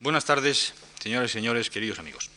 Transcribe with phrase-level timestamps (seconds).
[0.00, 2.30] Buenas tardes, señoras y señores, queridos amigos.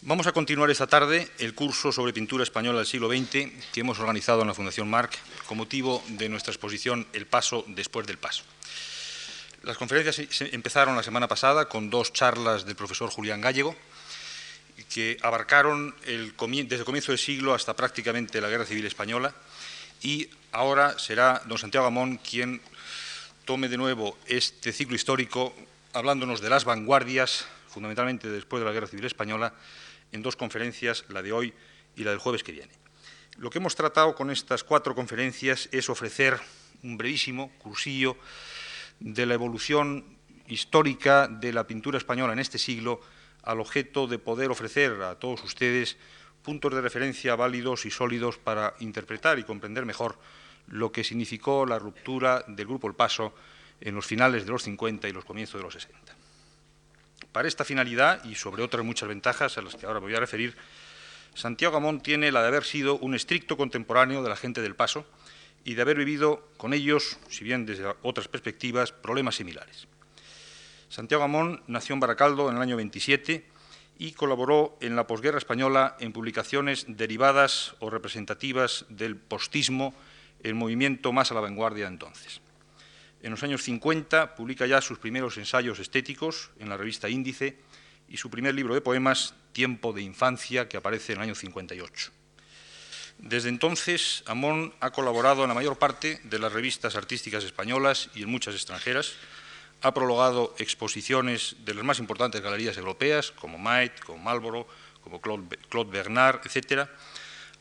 [0.00, 3.98] Vamos a continuar esta tarde el curso sobre pintura española del siglo XX que hemos
[3.98, 8.44] organizado en la Fundación Marc con motivo de nuestra exposición El Paso después del Paso.
[9.64, 13.76] Las conferencias empezaron la semana pasada con dos charlas del profesor Julián Gallego
[14.88, 16.34] que abarcaron desde el
[16.84, 19.34] comienzo del siglo hasta prácticamente la Guerra Civil Española
[20.00, 22.62] y ahora será don Santiago Amón quien
[23.44, 25.54] tome de nuevo este ciclo histórico
[25.92, 29.54] hablándonos de las vanguardias, fundamentalmente después de la Guerra Civil Española,
[30.12, 31.54] en dos conferencias, la de hoy
[31.96, 32.72] y la del jueves que viene.
[33.38, 36.38] Lo que hemos tratado con estas cuatro conferencias es ofrecer
[36.82, 38.16] un brevísimo cursillo
[38.98, 40.04] de la evolución
[40.46, 43.00] histórica de la pintura española en este siglo
[43.42, 45.96] al objeto de poder ofrecer a todos ustedes
[46.42, 50.18] puntos de referencia válidos y sólidos para interpretar y comprender mejor
[50.66, 53.34] lo que significó la ruptura del Grupo El Paso
[53.80, 56.14] en los finales de los 50 y los comienzos de los 60.
[57.32, 60.20] Para esta finalidad, y sobre otras muchas ventajas a las que ahora me voy a
[60.20, 60.56] referir,
[61.34, 65.06] Santiago Amón tiene la de haber sido un estricto contemporáneo de la gente del Paso
[65.64, 69.86] y de haber vivido con ellos, si bien desde otras perspectivas, problemas similares.
[70.88, 73.46] Santiago Amón nació en Baracaldo en el año 27
[73.98, 79.94] y colaboró en la posguerra española en publicaciones derivadas o representativas del postismo,
[80.42, 82.40] el movimiento más a la vanguardia entonces.
[83.22, 87.58] En los años 50 publica ya sus primeros ensayos estéticos en la revista Índice
[88.08, 92.12] y su primer libro de poemas, Tiempo de Infancia, que aparece en el año 58.
[93.18, 98.22] Desde entonces, Amón ha colaborado en la mayor parte de las revistas artísticas españolas y
[98.22, 99.12] en muchas extranjeras.
[99.82, 104.66] Ha prologado exposiciones de las más importantes galerías europeas, como Maet, como Marlborough,
[105.02, 106.88] como Claude Bernard, etc.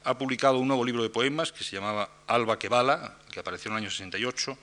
[0.05, 3.69] Ha publicado un nuevo libro de poemas que se llamaba Alba que bala, que apareció
[3.69, 4.57] en el año 68,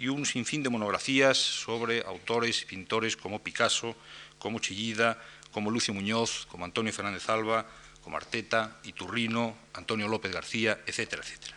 [0.00, 3.94] y un sinfín de monografías sobre autores y pintores como Picasso,
[4.38, 5.20] como Chillida,
[5.52, 7.66] como Lucio Muñoz, como Antonio Fernández Alba,
[8.02, 11.54] como Arteta, Iturrino, Antonio López García, etcétera, etcétera.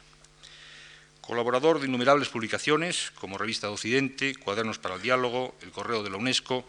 [1.22, 6.10] Colaborador de innumerables publicaciones como Revista de Occidente, Cuadernos para el Diálogo, El Correo de
[6.10, 6.68] la UNESCO,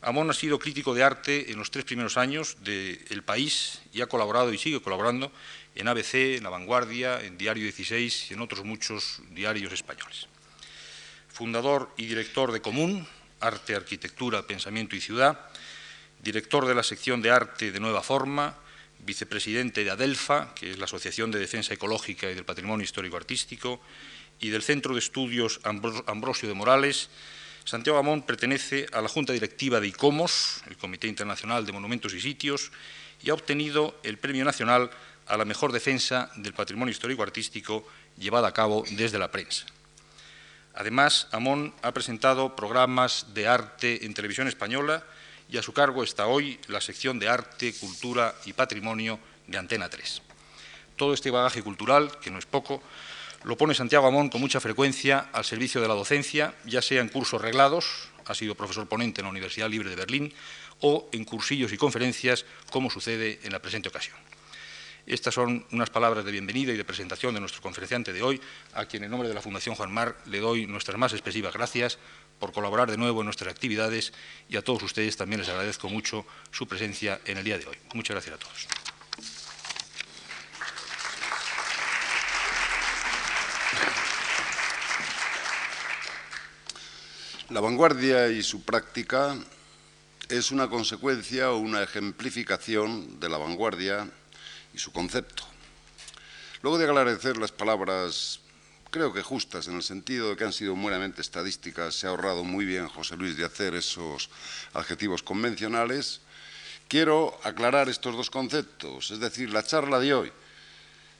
[0.00, 4.00] Amón ha sido crítico de arte en los tres primeros años de El País y
[4.00, 5.30] ha colaborado y sigue colaborando
[5.74, 10.31] en ABC, en La Vanguardia, en Diario 16 y en otros muchos diarios españoles
[11.42, 13.04] fundador y director de Común,
[13.40, 15.40] Arte, Arquitectura, Pensamiento y Ciudad,
[16.22, 18.54] director de la sección de Arte de Nueva Forma,
[19.00, 23.80] vicepresidente de ADELFA, que es la Asociación de Defensa Ecológica y del Patrimonio Histórico Artístico,
[24.38, 27.10] y del Centro de Estudios Ambrosio de Morales,
[27.64, 32.20] Santiago Amón pertenece a la Junta Directiva de ICOMOS, el Comité Internacional de Monumentos y
[32.20, 32.70] Sitios,
[33.20, 34.90] y ha obtenido el Premio Nacional
[35.26, 37.84] a la Mejor Defensa del Patrimonio Histórico Artístico
[38.16, 39.66] llevada a cabo desde la prensa.
[40.74, 45.04] Además, Amón ha presentado programas de arte en televisión española
[45.48, 49.90] y a su cargo está hoy la sección de Arte, Cultura y Patrimonio de Antena
[49.90, 50.22] 3.
[50.96, 52.82] Todo este bagaje cultural, que no es poco,
[53.44, 57.08] lo pone Santiago Amón con mucha frecuencia al servicio de la docencia, ya sea en
[57.08, 60.32] cursos reglados, ha sido profesor ponente en la Universidad Libre de Berlín,
[60.80, 64.16] o en cursillos y conferencias, como sucede en la presente ocasión.
[65.06, 68.40] Estas son unas palabras de bienvenida y de presentación de nuestro conferenciante de hoy,
[68.72, 71.98] a quien en nombre de la Fundación Juan Mar le doy nuestras más expresivas gracias
[72.38, 74.12] por colaborar de nuevo en nuestras actividades
[74.48, 77.76] y a todos ustedes también les agradezco mucho su presencia en el día de hoy.
[77.94, 78.68] Muchas gracias a todos.
[87.50, 89.36] La vanguardia y su práctica
[90.28, 94.08] es una consecuencia o una ejemplificación de la vanguardia
[94.74, 95.44] y su concepto.
[96.62, 98.40] Luego de agradecer las palabras,
[98.90, 102.44] creo que justas, en el sentido de que han sido meramente estadísticas, se ha ahorrado
[102.44, 104.30] muy bien José Luis de hacer esos
[104.74, 106.20] adjetivos convencionales,
[106.88, 110.32] quiero aclarar estos dos conceptos, es decir, la charla de hoy,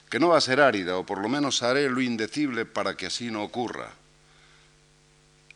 [0.09, 3.07] que no va a ser árida, o por lo menos haré lo indecible para que
[3.07, 3.91] así no ocurra,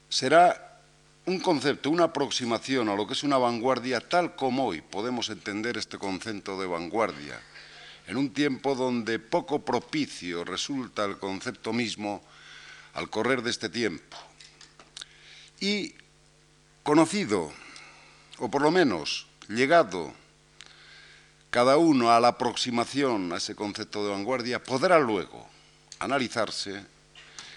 [0.10, 0.82] será
[1.28, 5.78] un concepto, una aproximación a lo que es una vanguardia tal como hoy podemos entender
[5.78, 7.40] este concepto de vanguardia,
[8.08, 12.24] en un tiempo donde poco propicio resulta el concepto mismo
[12.94, 14.18] al correr de este tiempo.
[15.60, 15.94] Y
[16.84, 17.52] conocido,
[18.40, 20.14] o por lo menos llegado
[21.50, 25.48] cada uno a la aproximación a ese concepto de vanguardia, podrá luego
[26.00, 26.86] analizarse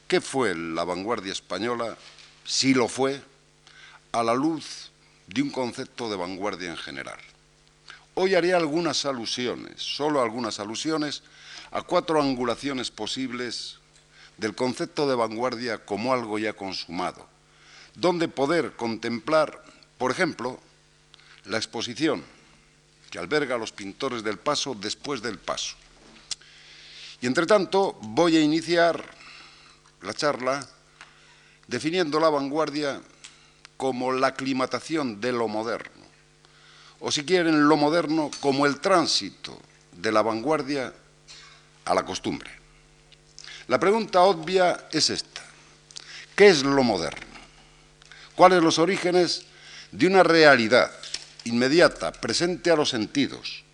[0.08, 1.96] qué fue la vanguardia española,
[2.44, 3.20] si lo fue,
[4.12, 4.90] a la luz
[5.28, 7.18] de un concepto de vanguardia en general.
[8.14, 11.22] Hoy haré algunas alusiones, solo algunas alusiones,
[11.70, 13.78] a cuatro angulaciones posibles
[14.36, 17.26] del concepto de vanguardia como algo ya consumado,
[17.94, 19.62] donde poder contemplar
[20.00, 20.58] Por ejemplo,
[21.44, 22.24] la exposición
[23.10, 25.76] que alberga a los pintores del paso después del paso.
[27.20, 29.04] Y entre tanto voy a iniciar
[30.00, 30.66] la charla
[31.66, 33.02] definiendo la vanguardia
[33.76, 35.99] como la aclimatación de lo moderno,
[37.00, 39.58] o si quieren lo moderno como el tránsito
[39.92, 40.92] de la vanguardia
[41.84, 42.50] a la costumbre.
[43.68, 45.42] La pregunta obvia es esta.
[46.36, 47.26] ¿Qué es lo moderno?
[48.34, 49.46] ¿Cuáles los orígenes
[49.90, 50.90] de una realidad
[51.44, 53.64] inmediata, presente a los sentidos,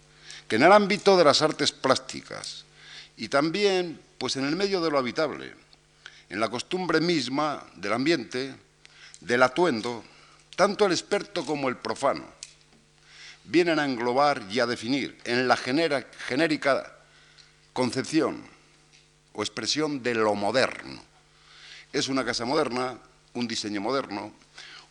[0.49, 2.65] que en el ámbito de las artes plásticas
[3.17, 5.53] y también pues en el medio de lo habitable,
[6.29, 8.55] en la costumbre misma del ambiente,
[9.21, 10.05] del atuendo,
[10.55, 12.36] tanto el experto como el profano
[13.47, 16.93] vienen a englobar y a definir en la genérica
[17.73, 18.43] concepción
[19.33, 21.03] o expresión de lo moderno.
[21.93, 22.99] Es una casa moderna,
[23.35, 24.33] un diseño moderno,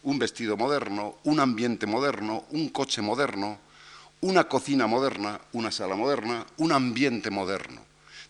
[0.03, 3.59] un vestido moderno, un ambiente moderno, un coche moderno,
[4.21, 7.81] una cocina moderna, una sala moderna, un ambiente moderno.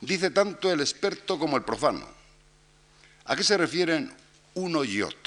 [0.01, 2.05] Dice tanto el experto como el profano.
[3.25, 4.11] ¿A qué se refieren
[4.55, 5.24] uno y otro?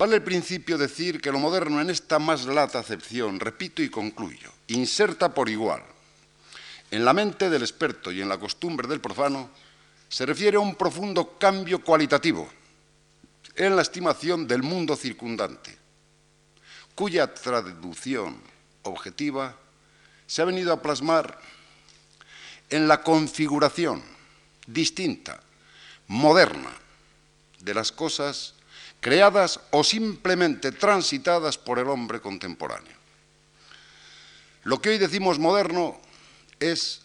[0.00, 4.50] Vale el principio decir que lo moderno en esta más lata acepción, repito y concluyo,
[4.68, 5.82] inserta por igual.
[6.90, 9.50] En la mente del experto y en la costumbre del profano,
[10.08, 12.48] se refiere a un profundo cambio cualitativo
[13.54, 15.76] en la estimación del mundo circundante,
[16.94, 18.40] cuya traducción
[18.84, 19.54] objetiva
[20.26, 21.38] se ha venido a plasmar
[22.70, 24.02] en la configuración
[24.66, 25.42] distinta,
[26.06, 26.70] moderna,
[27.58, 28.54] de las cosas
[29.00, 32.94] creadas o simplemente transitadas por el hombre contemporáneo.
[34.64, 35.98] Lo que hoy decimos moderno
[36.58, 37.00] es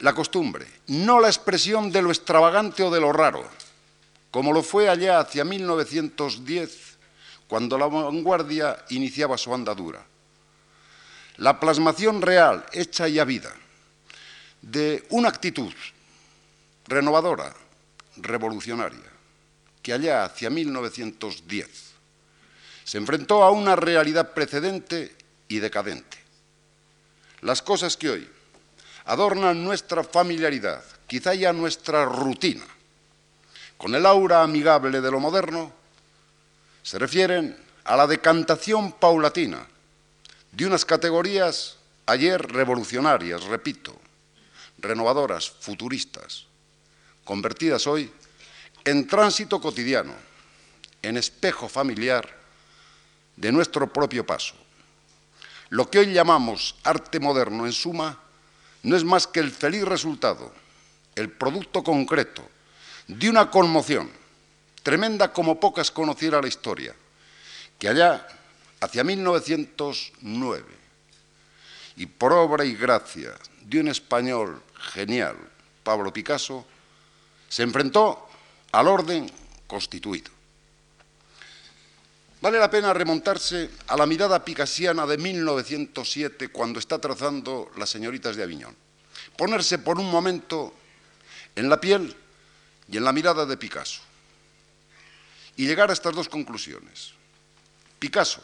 [0.00, 3.48] la costumbre, no la expresión de lo extravagante o de lo raro,
[4.30, 6.98] como lo fue allá hacia 1910,
[7.46, 10.04] cuando la vanguardia iniciaba su andadura.
[11.36, 13.52] La plasmación real, hecha y a vida,
[14.62, 15.72] de una actitud
[16.86, 17.54] renovadora,
[18.16, 19.09] revolucionaria,
[19.82, 21.68] que allá hacia 1910
[22.84, 25.14] se enfrentó a una realidad precedente
[25.48, 26.18] y decadente.
[27.42, 28.28] Las cosas que hoy
[29.06, 32.64] adornan nuestra familiaridad, quizá ya nuestra rutina,
[33.76, 35.72] con el aura amigable de lo moderno,
[36.82, 39.66] se refieren a la decantación paulatina
[40.52, 43.98] de unas categorías ayer revolucionarias, repito,
[44.78, 46.46] renovadoras, futuristas,
[47.24, 48.12] convertidas hoy
[48.84, 50.14] en tránsito cotidiano,
[51.02, 52.28] en espejo familiar
[53.36, 54.54] de nuestro propio paso.
[55.70, 58.18] Lo que hoy llamamos arte moderno, en suma,
[58.82, 60.52] no es más que el feliz resultado,
[61.14, 62.48] el producto concreto
[63.06, 64.10] de una conmoción
[64.82, 66.94] tremenda como pocas conociera la historia,
[67.78, 68.26] que allá,
[68.80, 70.64] hacia 1909,
[71.96, 74.62] y por obra y gracia de un español
[74.92, 75.36] genial,
[75.82, 76.64] Pablo Picasso,
[77.48, 78.29] se enfrentó
[78.72, 79.30] al orden
[79.66, 80.30] constituido.
[82.40, 88.34] Vale la pena remontarse a la mirada picasiana de 1907 cuando está trazando las señoritas
[88.34, 88.74] de Aviñón.
[89.36, 90.74] Ponerse por un momento
[91.54, 92.16] en la piel
[92.88, 94.00] y en la mirada de Picasso.
[95.56, 97.12] Y llegar a estas dos conclusiones.
[97.98, 98.42] Picasso,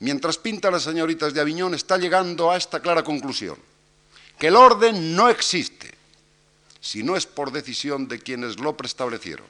[0.00, 3.56] mientras pinta las señoritas de Aviñón, está llegando a esta clara conclusión,
[4.38, 5.77] que el orden no existe
[6.88, 9.44] si no es por decisión de quienes lo preestablecieron,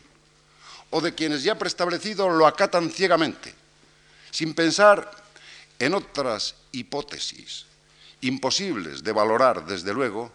[0.91, 3.55] o de quienes ya preestablecido lo acatan ciegamente,
[4.33, 5.09] sin pensar
[5.79, 7.67] en otras hipótesis
[8.23, 10.33] imposibles de valorar, desde luego,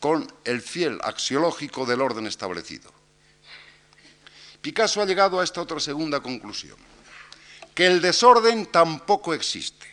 [0.00, 2.90] con el fiel axiológico del orden establecido.
[4.60, 6.76] Picasso ha llegado a esta otra segunda conclusión,
[7.72, 9.86] que el desorden tampoco existe.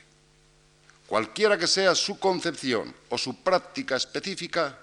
[1.05, 4.79] Cualquiera que sea su concepción o su práctica específica,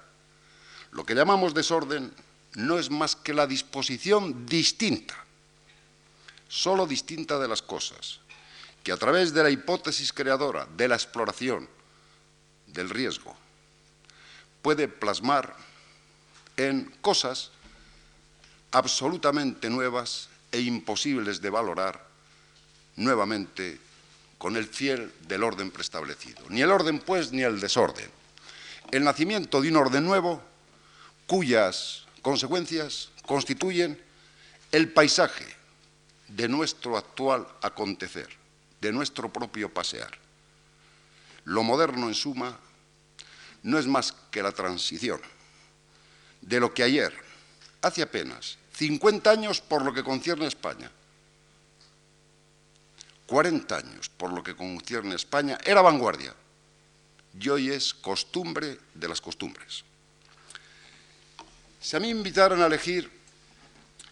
[0.93, 2.13] lo que llamamos desorden
[2.55, 5.15] no es más que la disposición distinta,
[6.49, 8.21] solo distinta de las cosas,
[8.83, 11.69] que a través de la hipótesis creadora, de la exploración,
[12.67, 13.37] del riesgo,
[14.63, 15.55] puede plasmar
[16.57, 17.51] en cosas
[18.73, 22.07] absolutamente nuevas e imposibles de valorar
[22.97, 23.79] nuevamente
[24.39, 26.43] con el fiel del orden preestablecido.
[26.49, 28.09] Ni el orden, pues, ni el desorden.
[28.91, 30.43] El nacimiento de un orden nuevo
[31.29, 34.03] cuyas consecuencias constituyen
[34.73, 35.47] el paisaje
[36.27, 38.29] de nuestro actual acontecer,
[38.81, 40.11] de nuestro propio pasear.
[41.45, 42.59] Lo moderno, en suma,
[43.63, 45.21] no es más que la transición
[46.41, 47.15] de lo que ayer,
[47.83, 50.91] hace apenas 50 años por lo que concierne a España,
[53.27, 56.35] 40 años, por lo que concierne a España, era vanguardia
[57.39, 59.85] y hoy es costumbre de las costumbres.
[61.81, 63.11] Si a mí me invitaran a elegir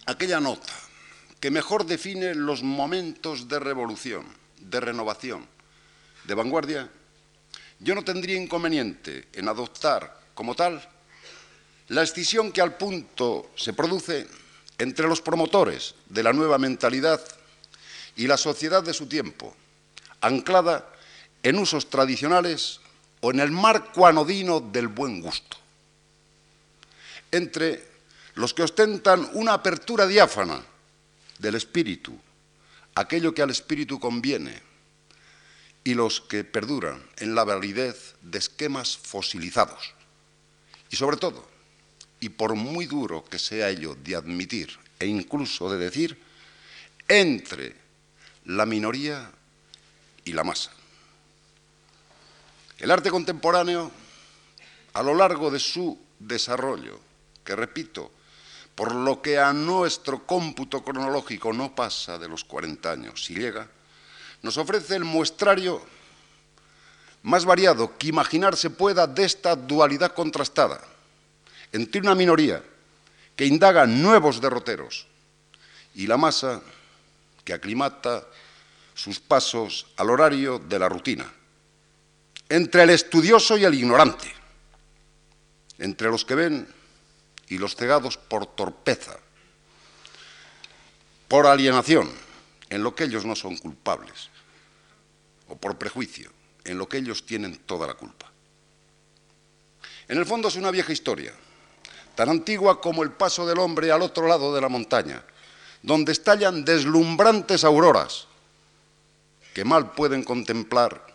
[0.07, 0.73] aquella nota
[1.41, 4.25] que mejor define los momentos de revolución,
[4.61, 5.47] de renovación,
[6.25, 6.89] de vanguardia,
[7.81, 10.81] yo no tendría inconveniente en adoptar como tal
[11.89, 14.27] la escisión que al punto se produce
[14.79, 17.21] entre los promotores de la nueva mentalidad
[18.17, 19.55] y la sociedad de su tiempo,
[20.21, 20.91] anclada
[21.43, 22.81] en usos tradicionales
[23.21, 25.57] o en el marco anodino del buen gusto.
[27.37, 27.85] Entre
[28.37, 30.65] los que ostentan una apertura diáfana
[31.39, 32.19] del espíritu,
[32.95, 34.63] aquello que al espíritu conviene,
[35.85, 39.93] y los que perduran en la validez de esquemas fosilizados.
[40.91, 41.47] Y sobre todo,
[42.21, 46.19] y por muy duro que sea ello de admitir e incluso de decir,
[47.07, 47.77] entre
[48.47, 49.31] la minoría
[50.25, 50.73] y la masa.
[52.79, 53.93] El arte contemporáneo,
[54.95, 57.06] a lo largo de su desarrollo,
[57.47, 58.11] que repito,
[58.75, 63.67] por lo que a nuestro cómputo cronológico no pasa de los 40 años, si llega,
[64.43, 65.81] nos ofrece el muestrario
[67.23, 70.81] más variado que imaginarse pueda de esta dualidad contrastada
[71.73, 72.63] entre una minoría
[73.35, 75.07] que indaga nuevos derroteros
[75.95, 76.61] y la masa
[77.45, 78.27] que aclimata
[78.95, 81.31] sus pasos al horario de la rutina,
[82.49, 84.33] entre el estudioso y el ignorante,
[85.79, 86.76] entre los que ven
[87.49, 89.19] y los cegados por torpeza,
[91.29, 92.11] por alienación,
[92.71, 94.31] en lo que ellos no son culpables,
[95.49, 96.31] o por prejuicio,
[96.65, 98.31] en lo que ellos tienen toda la culpa.
[100.09, 101.33] En el fondo es una vieja historia,
[102.15, 105.25] tan antigua como el paso del hombre al otro lado de la montaña,
[105.83, 108.27] donde estallan deslumbrantes auroras
[109.55, 111.07] que mal pueden contemplar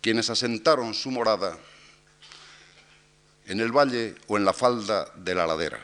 [0.00, 1.56] quienes asentaron su morada
[3.52, 5.78] en el valle o en la falda de la ladera.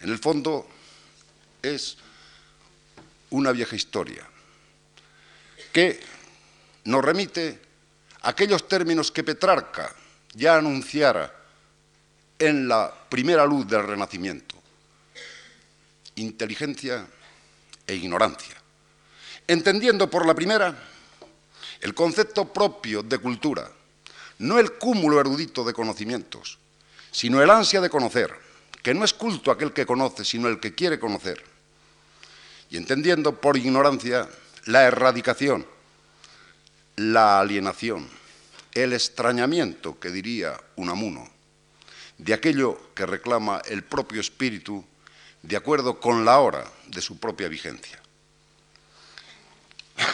[0.00, 0.66] En el fondo
[1.62, 1.96] es
[3.30, 4.28] una vieja historia
[5.72, 6.00] que
[6.84, 7.60] nos remite
[8.22, 9.94] a aquellos términos que Petrarca
[10.34, 11.32] ya anunciara
[12.40, 14.56] en la primera luz del Renacimiento.
[16.16, 17.06] Inteligencia
[17.86, 18.56] e ignorancia.
[19.46, 20.76] Entendiendo por la primera
[21.80, 23.70] el concepto propio de cultura,
[24.42, 26.58] no el cúmulo erudito de conocimientos,
[27.12, 28.34] sino el ansia de conocer,
[28.82, 31.42] que no es culto aquel que conoce, sino el que quiere conocer.
[32.68, 34.28] Y entendiendo por ignorancia
[34.64, 35.64] la erradicación,
[36.96, 38.08] la alienación,
[38.74, 41.30] el extrañamiento, que diría Unamuno,
[42.18, 44.84] de aquello que reclama el propio espíritu
[45.42, 48.00] de acuerdo con la hora de su propia vigencia.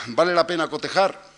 [0.09, 1.29] Vale la pena cotejar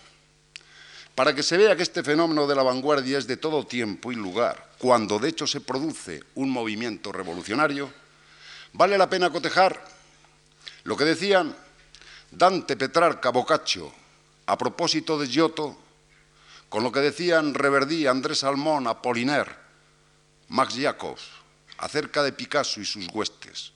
[1.14, 4.17] para que se vea que este fenómeno de la vanguardia es de todo tiempo y
[4.17, 7.93] lugar, cuando de hecho se produce un movimiento revolucionario,
[8.73, 9.85] vale la pena cotejar
[10.85, 11.55] lo que decían
[12.31, 13.93] Dante, Petrarca, Boccaccio
[14.47, 15.79] a propósito de Giotto,
[16.69, 19.52] con lo que decían Reverdí, Andrés Salmón, Apollinaire,
[20.49, 21.23] Max Jacobs,
[21.79, 23.73] acerca de Picasso y sus huestes.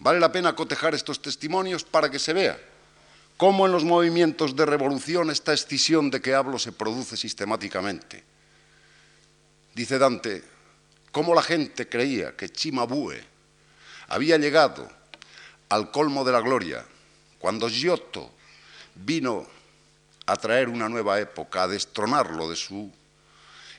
[0.00, 2.58] Vale la pena cotejar estos testimonios para que se vea
[3.38, 8.24] cómo en los movimientos de revolución esta escisión de que hablo se produce sistemáticamente.
[9.74, 10.42] Dice Dante,
[11.12, 13.22] cómo la gente creía que Chimabue
[14.08, 14.90] había llegado
[15.68, 16.84] al colmo de la gloria
[17.38, 18.34] cuando Giotto
[18.96, 19.46] vino
[20.26, 22.92] a traer una nueva época, a destronarlo de su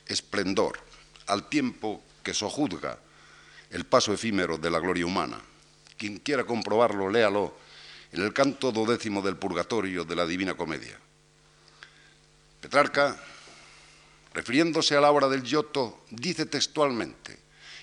[0.06, 0.80] esplendor,
[1.26, 2.98] al tiempo que sojuzga
[3.68, 5.38] el paso efímero de la gloria humana.
[5.98, 7.54] Quien quiera comprobarlo, léalo
[8.12, 10.98] en el canto dodécimo del Purgatorio de la Divina Comedia.
[12.60, 13.16] Petrarca,
[14.34, 17.38] refiriéndose a la obra del Giotto, dice textualmente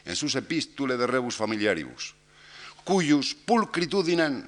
[0.05, 2.15] en sus epístule de rebus familiaribus,
[2.83, 4.47] cuyus pulcritudinem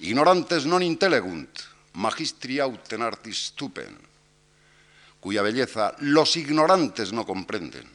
[0.00, 1.64] ignorantes non intelegunt,
[1.96, 3.96] magistri autem artis stupen,
[5.20, 7.88] cuya belleza los ignorantes no comprenden,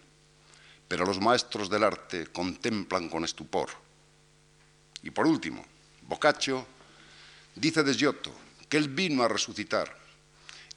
[0.87, 3.69] pero los maestros del arte contemplan con estupor.
[5.01, 5.65] Y por último,
[6.07, 6.74] Boccaccio
[7.55, 8.33] Dice de Giotto
[8.67, 9.95] que él vino a resucitar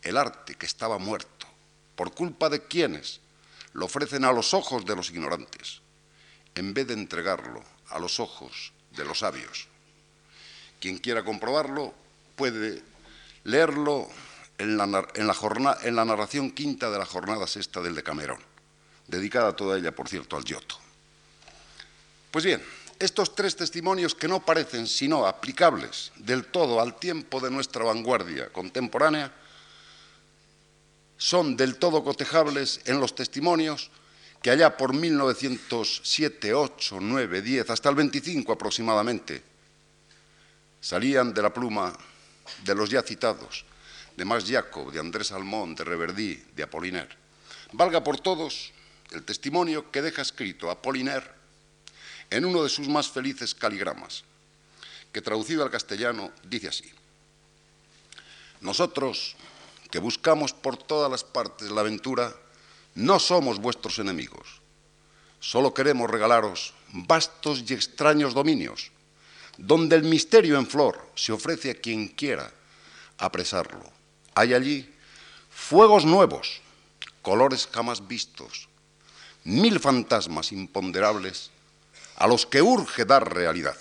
[0.02, 1.46] el arte que estaba muerto,
[1.96, 3.20] por culpa de quienes
[3.72, 5.80] lo ofrecen a los ojos de los ignorantes,
[6.54, 9.66] en vez de entregarlo a los ojos de los sabios.
[10.80, 11.92] Quien quiera comprobarlo
[12.36, 12.82] puede
[13.42, 14.08] leerlo
[14.58, 18.38] en la, en la narración quinta de la jornada sexta del Decamerón,
[19.08, 20.78] dedicada toda ella, por cierto, al Giotto.
[22.30, 22.62] Pues bien,
[22.98, 28.48] estos tres testimonios que no parecen sino aplicables del todo al tiempo de nuestra vanguardia
[28.52, 29.32] contemporánea,
[31.16, 33.90] son del todo cotejables en los testimonios
[34.42, 39.42] que allá por 1907, 8, 9, 10, hasta el 25 aproximadamente,
[40.80, 41.92] salían de la pluma
[42.64, 43.64] de los ya citados,
[44.16, 47.16] de Max Jacob, de Andrés Salmón, de Reverdí, de Apollinaire.
[47.72, 48.72] Valga por todos
[49.10, 51.37] el testimonio que deja escrito Apollinaire
[52.30, 54.24] en uno de sus más felices caligramas,
[55.12, 56.90] que traducido al castellano dice así,
[58.60, 59.36] Nosotros,
[59.90, 62.34] que buscamos por todas las partes la aventura,
[62.94, 64.60] no somos vuestros enemigos,
[65.40, 68.90] solo queremos regalaros vastos y extraños dominios,
[69.56, 72.52] donde el misterio en flor se ofrece a quien quiera
[73.18, 73.82] apresarlo.
[74.34, 74.88] Hay allí
[75.50, 76.60] fuegos nuevos,
[77.22, 78.68] colores jamás vistos,
[79.44, 81.50] mil fantasmas imponderables
[82.18, 83.76] a los que urge dar realidad.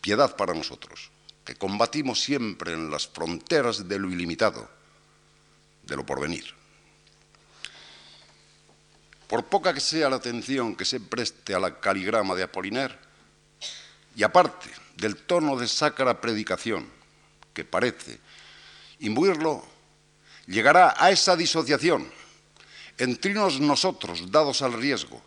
[0.00, 1.10] Piedad para nosotros,
[1.44, 4.68] que combatimos siempre en las fronteras de lo ilimitado,
[5.84, 6.44] de lo porvenir.
[9.28, 12.98] Por poca que sea la atención que se preste a la caligrama de Apoliner,
[14.16, 16.88] y aparte del tono de sacra predicación
[17.52, 18.18] que parece
[18.98, 19.64] imbuirlo,
[20.46, 22.10] llegará a esa disociación
[22.98, 25.22] entre nosotros dados al riesgo,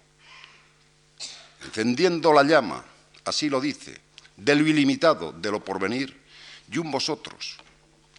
[1.63, 2.83] encendiendo la llama,
[3.25, 3.99] así lo dice,
[4.35, 6.21] de lo ilimitado, de lo porvenir,
[6.69, 7.57] y un vosotros,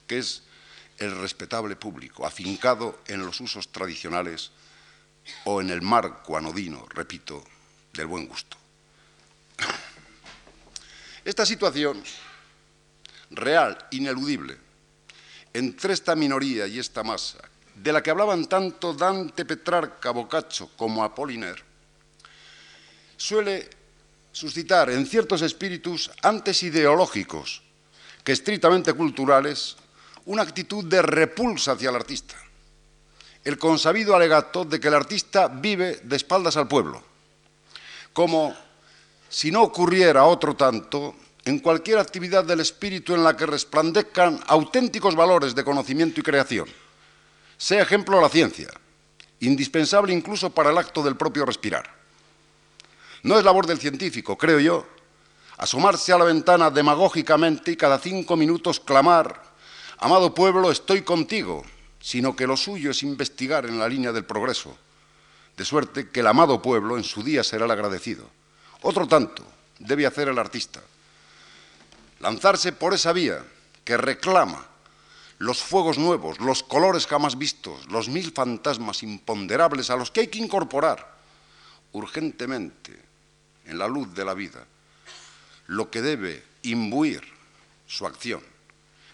[0.07, 0.43] que es
[0.99, 4.51] el respetable público, afincado en los usos tradicionales
[5.45, 7.45] o en el marco anodino, repito,
[7.93, 8.57] del buen gusto.
[11.25, 12.03] Esta situación
[13.31, 14.57] real, ineludible,
[15.53, 17.39] entre esta minoría y esta masa,
[17.75, 21.68] de la que hablaban tanto Dante, Petrarca, Boccaccio como Apollinaire,
[23.19, 23.69] suele
[24.33, 27.61] suscitar en ciertos espíritus antes ideológicos
[28.23, 29.77] que estrictamente culturales
[30.27, 32.37] una actitud de repulsa hacia el artista.
[33.45, 37.03] El consabido alegato de que el artista vive de espaldas al pueblo,
[38.13, 38.55] como
[39.29, 45.17] si no ocurriera otro tanto en cualquier actividad del espíritu en la que resplandezcan auténticos
[45.17, 46.69] valores de conocimiento y creación,
[47.57, 48.69] sea ejemplo la ciencia,
[49.41, 51.98] indispensable incluso para el acto del propio respirar.
[53.29, 54.87] No es labor del científico, creo yo,
[55.59, 59.43] asomarse a la ventana demagógicamente y cada cinco minutos clamar,
[59.99, 61.63] amado pueblo, estoy contigo,
[62.01, 64.75] sino que lo suyo es investigar en la línea del progreso,
[65.59, 68.25] de suerte que el amado pueblo en su día será el agradecido.
[68.81, 69.45] Otro tanto
[69.79, 70.81] debe hacer el artista,
[72.21, 73.45] lanzarse por esa vía
[73.85, 74.67] que reclama
[75.37, 80.29] los fuegos nuevos, los colores jamás vistos, los mil fantasmas imponderables a los que hay
[80.29, 81.19] que incorporar
[81.93, 83.08] urgentemente
[83.69, 84.67] en la luz de la vida
[85.69, 87.23] lo que debe imbuir
[87.87, 88.43] su acción,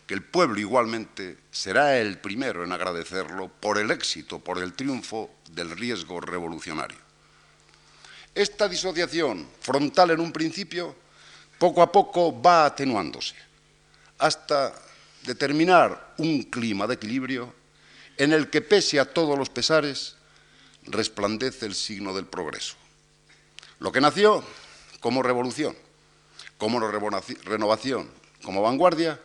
[0.06, 5.30] que el pueblo igualmente será el primero en agradecerlo por el éxito, por el triunfo
[5.50, 6.98] del riesgo revolucionario.
[8.34, 10.96] Esta disociación frontal en un principio,
[11.58, 13.34] poco a poco va atenuándose,
[14.18, 14.72] hasta
[15.22, 17.54] determinar un clima de equilibrio
[18.16, 20.16] en el que, pese a todos los pesares,
[20.84, 22.76] resplandece el signo del progreso.
[23.84, 24.42] Lo que nació
[24.98, 25.76] como revolución,
[26.56, 28.08] como renovación,
[28.42, 29.20] como vanguardia,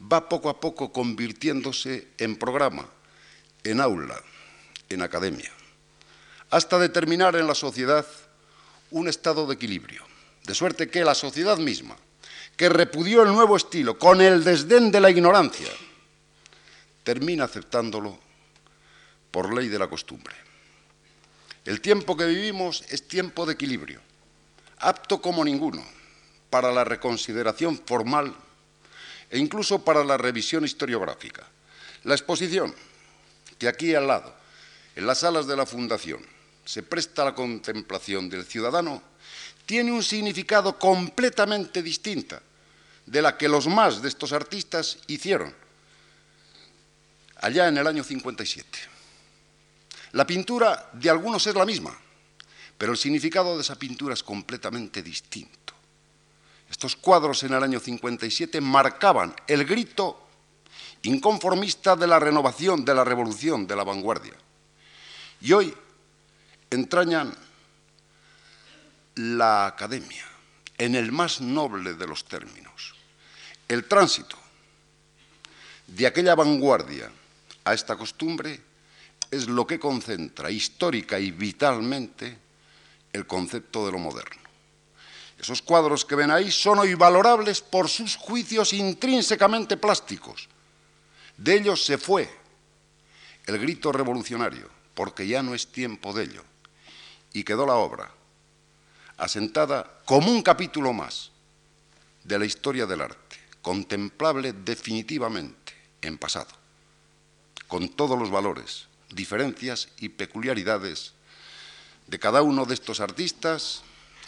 [0.00, 2.86] va poco a poco convirtiéndose en programa,
[3.64, 4.22] en aula,
[4.90, 5.50] en academia,
[6.50, 8.06] hasta determinar en la sociedad
[8.92, 10.04] un estado de equilibrio,
[10.44, 11.96] de suerte que la sociedad misma,
[12.56, 15.72] que repudió el nuevo estilo con el desdén de la ignorancia,
[17.02, 18.16] termina aceptándolo
[19.32, 20.45] por ley de la costumbre.
[21.66, 24.00] El tiempo que vivimos es tiempo de equilibrio,
[24.78, 25.84] apto como ninguno
[26.48, 28.32] para la reconsideración formal
[29.28, 31.44] e incluso para la revisión historiográfica.
[32.04, 32.72] La exposición,
[33.58, 34.32] que aquí al lado,
[34.94, 36.24] en las salas de la Fundación,
[36.64, 39.02] se presta a la contemplación del ciudadano,
[39.66, 42.40] tiene un significado completamente distinta
[43.06, 45.52] de la que los más de estos artistas hicieron
[47.40, 48.95] allá en el año 57.
[50.16, 51.94] La pintura de algunos es la misma,
[52.78, 55.74] pero el significado de esa pintura es completamente distinto.
[56.70, 60.26] Estos cuadros en el año 57 marcaban el grito
[61.02, 64.32] inconformista de la renovación, de la revolución, de la vanguardia.
[65.42, 65.74] Y hoy
[66.70, 67.36] entrañan
[69.16, 70.24] la academia
[70.78, 72.94] en el más noble de los términos.
[73.68, 74.38] El tránsito
[75.86, 77.12] de aquella vanguardia
[77.64, 78.65] a esta costumbre
[79.30, 82.38] es lo que concentra histórica y vitalmente
[83.12, 84.46] el concepto de lo moderno.
[85.38, 90.48] Esos cuadros que ven ahí son hoy valorables por sus juicios intrínsecamente plásticos.
[91.36, 92.30] De ellos se fue
[93.46, 96.42] el grito revolucionario, porque ya no es tiempo de ello.
[97.32, 98.10] Y quedó la obra,
[99.18, 101.30] asentada como un capítulo más
[102.24, 106.50] de la historia del arte, contemplable definitivamente en pasado,
[107.68, 111.12] con todos los valores, diferencias y peculiaridades
[112.06, 113.82] de cada uno de estos artistas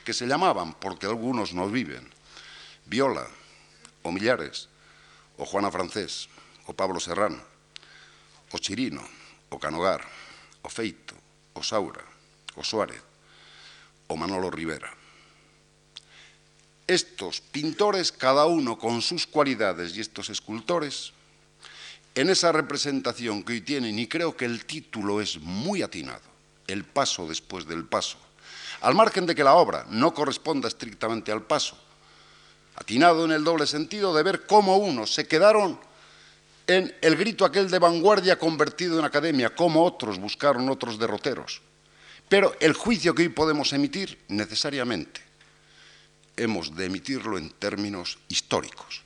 [0.05, 2.09] que se llamaban, porque algunos no viven,
[2.87, 3.29] Viola,
[4.03, 4.69] o Millares,
[5.37, 6.29] o Juana Francés,
[6.67, 7.43] o Pablo Serrano,
[8.53, 9.05] o Chirino,
[9.51, 10.01] o Canogar,
[10.63, 11.15] o Feito,
[11.55, 12.05] o Saura,
[12.57, 13.03] o Suárez,
[14.09, 14.91] o Manolo Rivera.
[16.89, 21.13] Estos pintores, cada uno con sus cualidades, y estos escultores,
[22.21, 26.23] en esa representación que hoy tienen, y creo que el título es muy atinado,
[26.67, 28.19] el paso después del paso,
[28.81, 31.79] al margen de que la obra no corresponda estrictamente al paso,
[32.75, 35.79] atinado en el doble sentido de ver cómo unos se quedaron
[36.67, 41.63] en el grito aquel de vanguardia convertido en academia, cómo otros buscaron otros derroteros.
[42.29, 45.21] Pero el juicio que hoy podemos emitir, necesariamente,
[46.37, 49.03] hemos de emitirlo en términos históricos,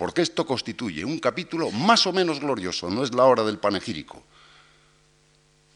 [0.00, 4.24] porque esto constituye un capítulo más o menos glorioso, no es la hora del panegírico,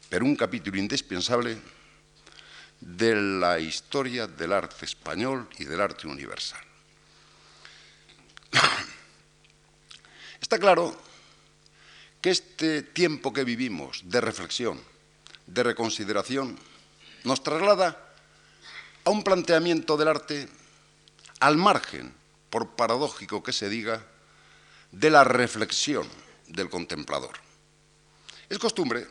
[0.09, 1.55] pero un capítulo indispensable
[2.79, 6.59] de la historia del arte español y del arte universal.
[10.41, 10.97] Está claro
[12.19, 14.81] que este tiempo que vivimos de reflexión,
[15.45, 16.57] de reconsideración,
[17.25, 18.11] nos traslada
[19.03, 20.49] a un planteamiento del arte
[21.41, 22.11] al margen,
[22.49, 24.03] por paradójico que se diga,
[24.99, 26.07] de la reflexión
[26.47, 27.37] del contemplador.
[28.49, 29.05] Es costumbre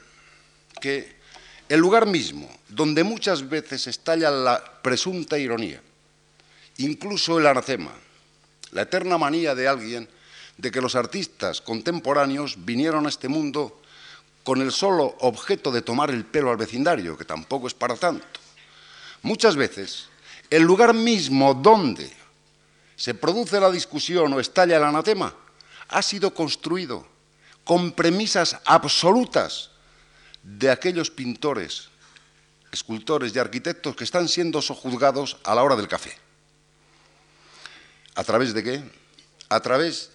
[0.81, 1.16] que
[1.68, 5.83] el lugar mismo donde muchas veces estalla la presunta ironía,
[6.79, 7.92] incluso el anacema,
[8.73, 10.09] la eterna manía de alguien
[10.57, 13.83] de que los artistas contemporáneos vinieron a este mundo
[14.42, 18.27] con el solo objeto de tomar el pelo al vecindario, que tampoco es para tanto.
[19.23, 20.09] Muchas veces,
[20.51, 22.11] el lugar mismo donde
[22.97, 25.35] se produce la discusión o estalla el anatema
[25.94, 27.07] ha sido construido
[27.62, 29.70] con premisas absolutas
[30.42, 31.88] de aquellos pintores,
[32.72, 36.18] escultores y arquitectos que están siendo sojuzgados a la hora del café.
[38.16, 38.83] ¿A través de qué?
[39.48, 40.11] A través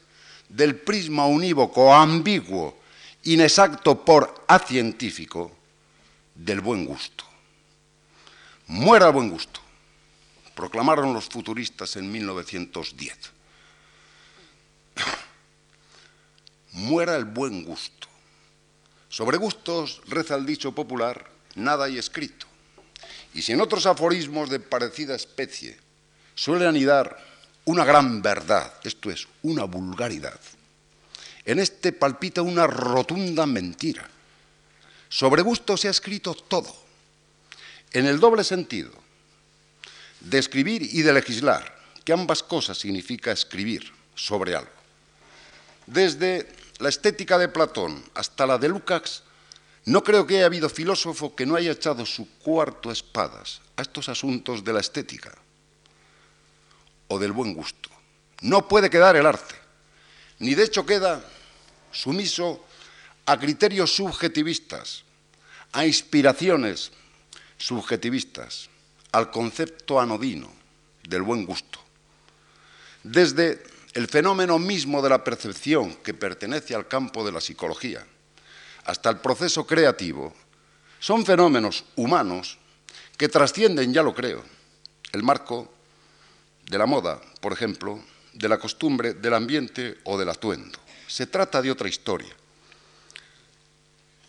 [0.50, 2.78] del prisma unívoco, ambiguo,
[3.24, 5.52] inexacto por acientífico,
[6.36, 7.24] del buen gusto.
[8.68, 9.62] Muera el buen gusto,
[10.56, 13.39] proclamaron los futuristas en 1910.
[16.74, 18.08] Muera el buen gusto.
[19.10, 22.46] Sobre gustos, reza el dicho popular, nada hay escrito.
[23.34, 25.78] Y si en otros aforismos de parecida especie
[26.36, 27.18] suele anidar
[27.66, 30.40] una gran verdad, esto es, una vulgaridad,
[31.46, 34.08] en este palpita una rotunda mentira.
[35.10, 36.76] Sobre gusto se ha escrito todo,
[37.92, 38.92] en el doble sentido
[40.20, 44.72] de escribir y de legislar, que ambas cosas significa escribir sobre algo.
[45.88, 49.24] Desde la estética de Platón hasta la de Lukács,
[49.86, 54.10] no creo que haya habido filósofo que no haya echado su cuarto espadas a estos
[54.10, 55.34] asuntos de la estética
[57.08, 57.90] o del buen gusto.
[58.42, 59.56] No puede quedar el arte,
[60.40, 61.24] ni de hecho queda
[61.92, 62.66] sumiso
[63.26, 65.04] a criterios subjetivistas,
[65.74, 66.92] a inspiraciones
[67.58, 68.70] subjetivistas,
[69.12, 70.52] al concepto anodino
[71.04, 71.80] del buen gusto.
[73.04, 78.06] Desde el fenómeno mismo de la percepción que pertenece al campo de la psicología,
[78.86, 80.34] hasta el proceso creativo,
[81.00, 82.58] son fenómenos humanos
[83.18, 84.44] que trascienden, ya lo creo,
[85.12, 85.74] el marco
[86.66, 88.00] de la moda, por ejemplo,
[88.34, 90.80] de la costumbre, del ambiente o del atuendo.
[91.08, 92.34] Se trata de otra historia.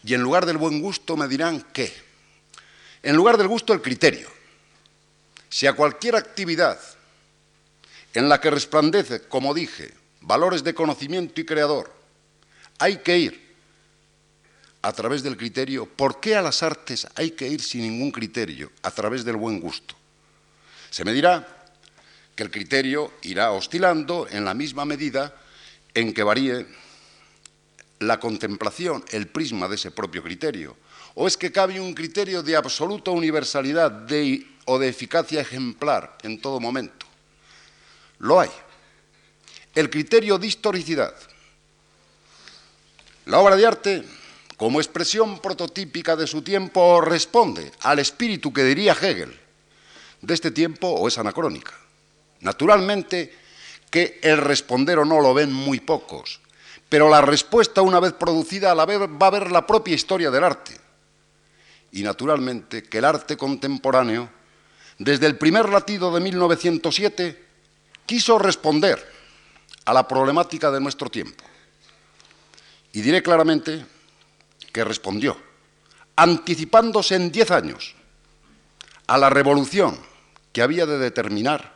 [0.03, 1.93] Y en lugar del buen gusto me dirán qué.
[3.03, 4.29] En lugar del gusto, el criterio.
[5.49, 6.81] Si a cualquier actividad
[8.15, 11.93] en la que resplandece, como dije, valores de conocimiento y creador,
[12.79, 13.51] hay que ir
[14.83, 15.87] a través del criterio.
[15.87, 18.73] ¿Por qué a las artes hay que ir sin ningún criterio?
[18.83, 19.95] A través del buen gusto.
[20.91, 21.47] Se me dirá
[22.35, 25.35] que el criterio irá oscilando en la misma medida
[25.95, 26.67] en que varíe
[28.01, 30.77] la contemplación, el prisma de ese propio criterio.
[31.15, 34.07] ¿O es que cabe un criterio de absoluta universalidad
[34.65, 37.10] o de eficacia ejemplar en todo momento?
[38.21, 38.51] Lo hay.
[39.75, 41.15] El criterio de historicidad.
[43.27, 44.05] La obra de arte,
[44.57, 49.39] como expresión prototípica de su tiempo, responde al espíritu que diría Hegel
[50.21, 51.73] de este tiempo o es anacrónica.
[52.41, 53.35] Naturalmente
[53.91, 56.41] que el responder o no lo ven muy pocos,
[56.89, 58.83] pero la respuesta una vez producida va
[59.27, 60.77] a ver la propia historia del arte.
[61.93, 64.29] Y naturalmente que el arte contemporáneo,
[64.99, 67.50] desde el primer latido de 1907,
[68.11, 68.99] quiso responder
[69.85, 71.45] a la problemática de nuestro tiempo.
[72.93, 73.87] Y diré claramente
[74.73, 75.41] que respondió,
[76.17, 77.95] anticipándose en diez años
[79.07, 79.97] a la revolución
[80.53, 81.73] que había de determinar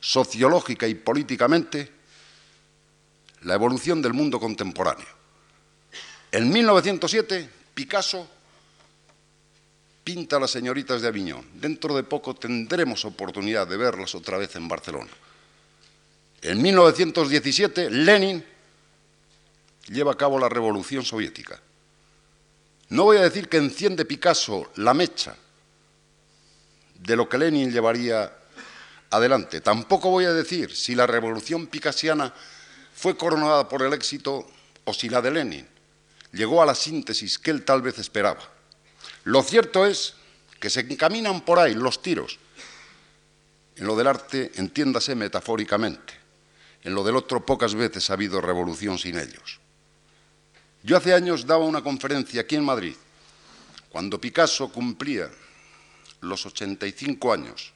[0.00, 1.92] sociológica y políticamente
[3.42, 5.06] la evolución del mundo contemporáneo.
[6.32, 8.28] En 1907, Picasso
[10.02, 11.46] pinta a las señoritas de Aviñón.
[11.54, 15.10] Dentro de poco tendremos oportunidad de verlas otra vez en Barcelona.
[16.42, 18.44] En 1917, Lenin
[19.88, 21.60] lleva a cabo la revolución soviética.
[22.90, 25.36] No voy a decir que enciende Picasso la mecha
[26.94, 28.32] de lo que Lenin llevaría
[29.10, 29.60] adelante.
[29.60, 32.32] Tampoco voy a decir si la revolución picasiana
[32.94, 34.46] fue coronada por el éxito
[34.84, 35.68] o si la de Lenin
[36.32, 38.40] llegó a la síntesis que él tal vez esperaba.
[39.24, 40.14] Lo cierto es
[40.60, 42.38] que se encaminan por ahí los tiros.
[43.76, 46.17] En lo del arte, entiéndase metafóricamente.
[46.88, 49.60] En lo del otro, pocas veces ha habido revolución sin ellos.
[50.82, 52.94] Yo hace años daba una conferencia aquí en Madrid,
[53.90, 55.28] cuando Picasso cumplía
[56.22, 57.74] los 85 años.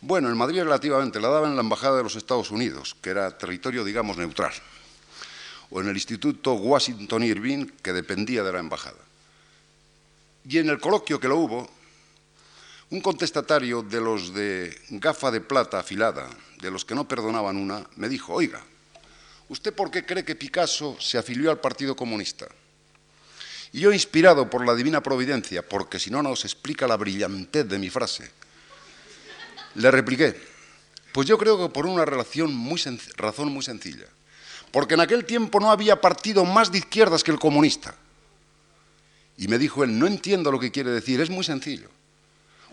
[0.00, 3.36] Bueno, en Madrid relativamente, la daba en la Embajada de los Estados Unidos, que era
[3.36, 4.52] territorio, digamos, neutral,
[5.70, 9.02] o en el Instituto Washington Irving, que dependía de la Embajada.
[10.48, 11.68] Y en el coloquio que lo hubo,
[12.90, 16.28] un contestatario de los de gafa de plata afilada,
[16.60, 18.62] de los que no perdonaban una, me dijo, oiga,
[19.48, 22.46] ¿usted por qué cree que Picasso se afilió al Partido Comunista?
[23.72, 27.78] Y yo, inspirado por la divina providencia, porque si no nos explica la brillantez de
[27.78, 28.30] mi frase,
[29.74, 30.40] le repliqué,
[31.12, 34.06] pues yo creo que por una razón muy sencilla,
[34.70, 37.94] porque en aquel tiempo no había partido más de izquierdas que el comunista.
[39.36, 41.90] Y me dijo él, no entiendo lo que quiere decir, es muy sencillo.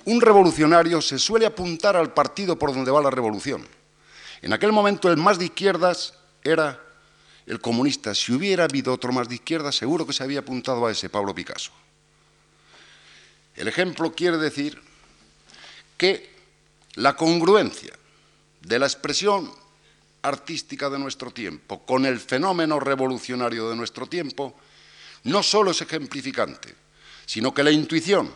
[0.06, 3.66] Un revolucionario se suele apuntar al partido por donde va la revolución.
[4.42, 6.14] En aquel momento el más de izquierdas
[6.44, 6.82] era
[7.46, 8.14] el comunista.
[8.14, 11.34] Si hubiera habido otro más de izquierda, seguro que se había apuntado a ese, Pablo
[11.34, 11.72] Picasso.
[13.56, 14.82] El ejemplo quiere decir
[15.98, 16.34] que
[16.96, 17.94] la congruencia
[18.62, 19.52] de la expresión
[20.22, 24.56] artística de nuestro tiempo con el fenómeno revolucionario de nuestro tiempo
[25.24, 26.76] no solo es ejemplificante,
[27.26, 28.34] sino que la intuición,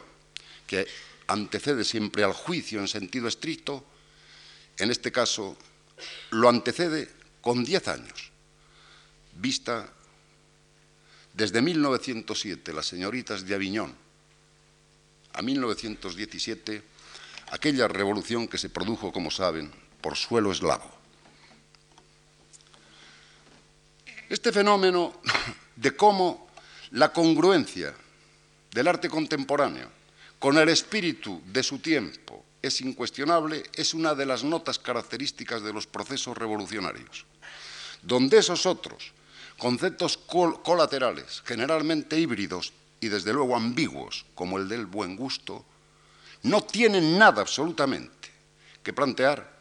[0.66, 0.88] que
[1.28, 3.86] antecede siempre al juicio en sentido estricto,
[4.78, 5.58] en este caso
[6.32, 7.10] lo antecede
[7.42, 8.32] con diez años
[9.40, 9.90] vista
[11.34, 13.94] desde 1907, las señoritas de Aviñón,
[15.34, 16.82] a 1917,
[17.52, 20.92] aquella revolución que se produjo, como saben, por suelo eslavo.
[24.30, 25.22] Este fenómeno
[25.76, 26.50] de cómo
[26.92, 27.94] la congruencia
[28.72, 29.90] del arte contemporáneo
[30.40, 35.74] con el espíritu de su tiempo es incuestionable, es una de las notas características de
[35.74, 37.26] los procesos revolucionarios,
[38.02, 39.14] donde esos otros
[39.58, 45.66] Conceptos colaterales, generalmente híbridos y desde luego ambiguos, como el del buen gusto,
[46.44, 48.30] no tienen nada absolutamente
[48.84, 49.58] que plantear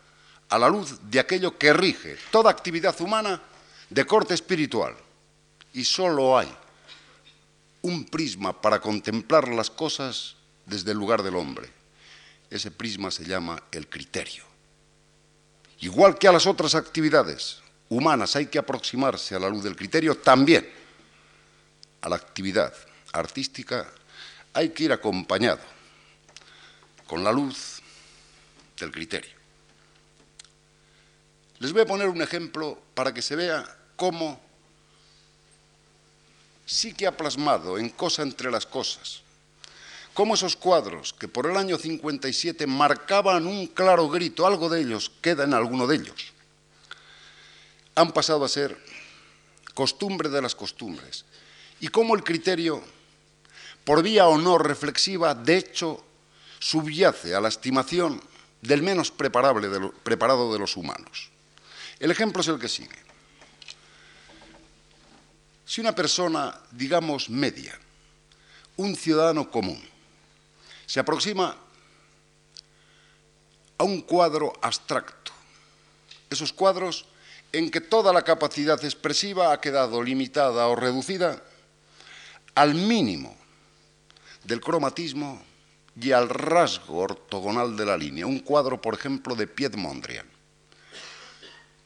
[0.50, 3.40] a la luz de aquello que rige toda actividad humana
[3.88, 4.94] de corte espiritual.
[5.72, 6.54] Y solo hay
[7.80, 10.36] un prisma para contemplar las cosas
[10.66, 11.70] desde el lugar del hombre.
[12.50, 14.44] Ese prisma se llama el criterio.
[15.80, 20.16] Igual que a las otras actividades, humanas hay que aproximarse a la luz del criterio,
[20.16, 20.68] también
[22.00, 22.72] a la actividad
[23.12, 23.90] artística
[24.52, 25.60] hay que ir acompañado
[27.06, 27.80] con la luz
[28.78, 29.36] del criterio.
[31.58, 33.64] Les voy a poner un ejemplo para que se vea
[33.96, 34.40] cómo
[36.66, 39.22] sí que ha plasmado en Cosa entre las cosas,
[40.16, 45.12] cómo esos cuadros que por el año 57 marcaban un claro grito, algo de ellos
[45.20, 46.32] queda en alguno de ellos
[47.96, 48.78] han pasado a ser
[49.74, 51.24] costumbre de las costumbres
[51.80, 52.82] y cómo el criterio,
[53.84, 56.04] por vía o no reflexiva, de hecho,
[56.58, 58.20] subyace a la estimación
[58.62, 59.68] del menos preparable
[60.02, 61.30] preparado de los humanos.
[61.98, 63.06] El ejemplo es el que sigue.
[65.64, 67.78] Si una persona, digamos, media,
[68.76, 69.82] un ciudadano común,
[70.86, 71.56] se aproxima
[73.78, 75.32] a un cuadro abstracto,
[76.30, 77.06] esos cuadros
[77.52, 81.42] en que toda la capacidad expresiva ha quedado limitada o reducida
[82.54, 83.36] al mínimo
[84.44, 85.42] del cromatismo
[86.00, 88.26] y al rasgo ortogonal de la línea.
[88.26, 90.26] Un cuadro, por ejemplo, de Piet Mondrian.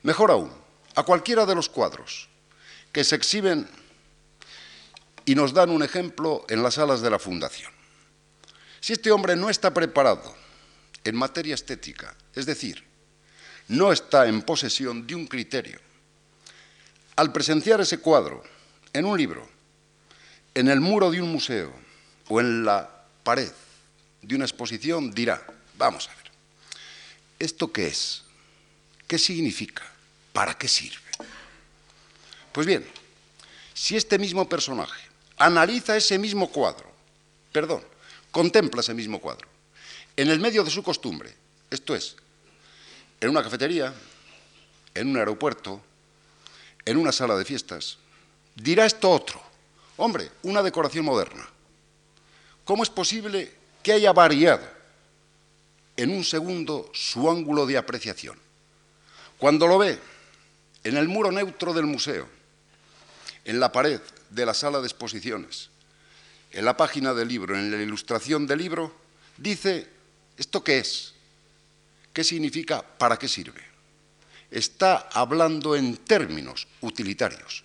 [0.03, 0.51] Mejor aún,
[0.95, 2.29] a cualquiera de los cuadros
[2.93, 3.69] que se exhiben
[5.25, 7.80] y nos dan un ejemplo en las salas de la Fundación.
[8.81, 10.35] Si este hombre no está preparado
[11.05, 12.83] en materia estética, es decir,
[13.69, 15.79] no está en posesión de un criterio,
[17.16, 18.43] al presenciar ese cuadro
[18.93, 19.49] en un libro,
[20.55, 21.73] en el muro de un museo
[22.29, 22.88] o en la
[23.23, 23.53] pared
[24.23, 25.45] de una exposición, dirá,
[25.77, 26.31] vamos a ver,
[27.38, 28.23] ¿esto qué es?
[29.07, 29.83] ¿Qué significa?
[30.33, 31.11] ¿Para qué sirve?
[32.53, 32.87] Pues bien,
[33.75, 35.03] si este mismo personaje
[35.37, 36.90] analiza ese mismo cuadro,
[37.53, 37.85] perdón,
[38.31, 39.49] contempla ese mismo cuadro,
[40.16, 41.35] en el medio de su costumbre,
[41.71, 42.16] esto es,
[43.21, 43.95] en una cafetería,
[44.95, 45.81] en un aeropuerto,
[46.85, 47.99] en una sala de fiestas,
[48.55, 49.40] dirá esto otro.
[49.97, 51.47] Hombre, una decoración moderna.
[52.64, 54.66] ¿Cómo es posible que haya variado
[55.97, 58.38] en un segundo su ángulo de apreciación?
[59.38, 59.99] Cuando lo ve
[60.85, 62.29] en el muro neutro del museo,
[63.45, 65.71] en la pared de la sala de exposiciones,
[66.53, 68.93] en la página del libro, en la ilustración del libro,
[69.37, 69.89] dice,
[70.37, 71.15] ¿esto qué es?
[72.13, 72.83] ¿Qué significa?
[72.83, 73.63] ¿Para qué sirve?
[74.51, 77.65] Está hablando en términos utilitarios.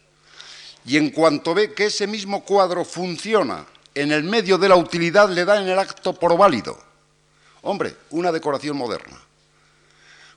[0.86, 5.30] Y en cuanto ve que ese mismo cuadro funciona en el medio de la utilidad,
[5.30, 6.80] le da en el acto por válido.
[7.64, 9.20] Hombre, una decoración moderna.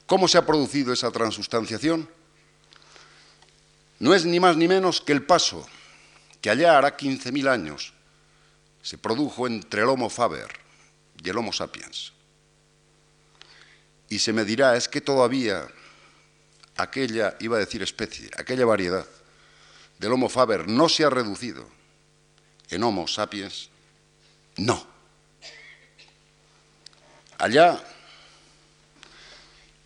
[0.07, 2.09] ¿Cómo se ha producido esa transustanciación?
[3.99, 5.69] No es ni más ni menos que el paso
[6.41, 7.93] que allá hará 15.000 años
[8.89, 10.49] se produjo entre el Homo faber
[11.23, 12.11] y el Homo sapiens.
[14.09, 15.69] Y se me dirá, es que todavía
[16.75, 19.07] aquella, iba a decir especie, aquella variedad
[19.99, 21.69] del Homo faber no se ha reducido
[22.71, 23.69] en Homo sapiens.
[24.57, 24.87] No.
[27.37, 27.85] Allá,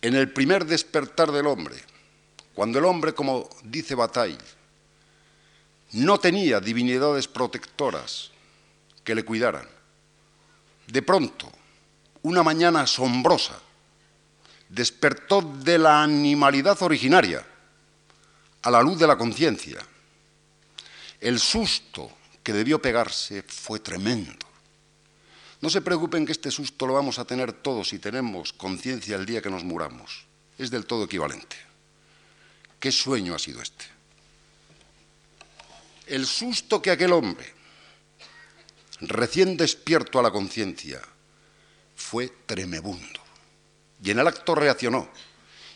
[0.01, 1.75] en el primer despertar del hombre,
[2.53, 4.37] cuando el hombre, como dice Bataille,
[5.91, 8.31] no tenía divinidades protectoras
[9.03, 9.67] que le cuidaran,
[10.87, 11.51] de pronto,
[12.23, 13.59] una mañana asombrosa,
[14.69, 17.45] despertó de la animalidad originaria
[18.61, 19.79] a la luz de la conciencia.
[21.19, 22.11] El susto
[22.41, 24.45] que debió pegarse fue tremendo.
[25.61, 29.25] No se preocupen que este susto lo vamos a tener todos si tenemos conciencia el
[29.25, 30.25] día que nos muramos.
[30.57, 31.55] Es del todo equivalente.
[32.79, 33.85] ¿Qué sueño ha sido este?
[36.07, 37.52] El susto que aquel hombre,
[39.07, 41.01] recién despierto a la conciencia,
[41.95, 43.19] fue tremebundo.
[44.03, 45.09] Y en el acto reaccionó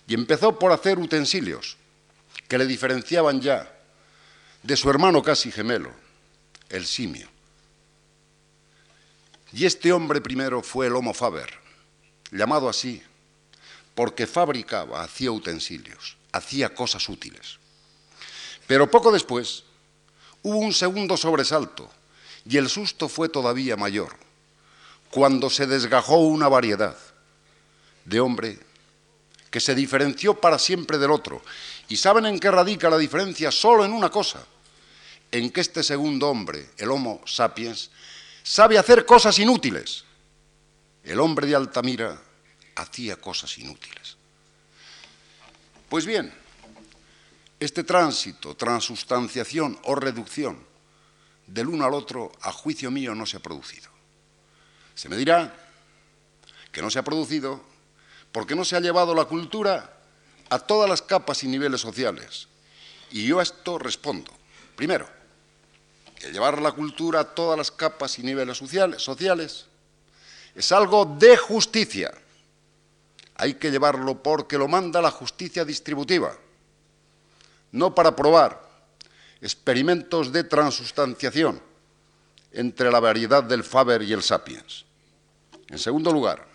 [0.08, 1.78] y empezó por hacer utensilios
[2.48, 3.74] que le diferenciaban ya
[4.64, 5.92] de su hermano casi gemelo,
[6.70, 7.30] el simio.
[9.54, 11.54] Y este hombre primero fue el Homo faber,
[12.32, 13.02] llamado así
[13.96, 17.60] porque fabricaba, hacía utensilios hacía cosas útiles.
[18.66, 19.64] Pero poco después
[20.44, 21.90] hubo un segundo sobresalto
[22.50, 24.16] y el susto fue todavía mayor,
[25.12, 26.98] cuando se desgajó una variedad
[28.06, 28.60] de hombre
[29.52, 31.42] que se diferenció para siempre del otro.
[31.90, 33.52] ¿Y saben en qué radica la diferencia?
[33.52, 34.46] Solo en una cosa,
[35.32, 37.92] en que este segundo hombre, el Homo sapiens,
[38.44, 40.06] sabe hacer cosas inútiles.
[41.04, 42.22] El hombre de Altamira
[42.76, 44.18] hacía cosas inútiles.
[45.90, 46.34] Pues bien,
[47.60, 50.67] este tránsito, transustanciación o reducción
[51.48, 53.90] del uno al otro, a juicio mío, no se ha producido.
[54.94, 55.56] Se me dirá
[56.72, 57.62] que no se ha producido
[58.32, 59.98] porque no se ha llevado la cultura
[60.50, 62.48] a todas las capas y niveles sociales.
[63.12, 64.32] Y yo a esto respondo.
[64.76, 65.10] Primero,
[66.20, 69.66] que llevar la cultura a todas las capas y niveles sociales
[70.56, 72.12] es algo de justicia
[73.38, 76.36] hay que llevarlo porque lo manda la justicia distributiva,
[77.72, 78.67] no para probar
[79.42, 81.62] experimentos de transustanciación
[82.52, 84.86] entre la variedad del Faber y el Sapiens.
[85.70, 86.48] En segundo lugar,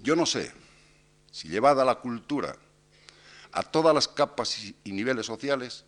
[0.00, 0.52] yo no sé
[1.30, 2.56] si llevada la cultura
[3.52, 5.84] a todas las capas y niveles sociales,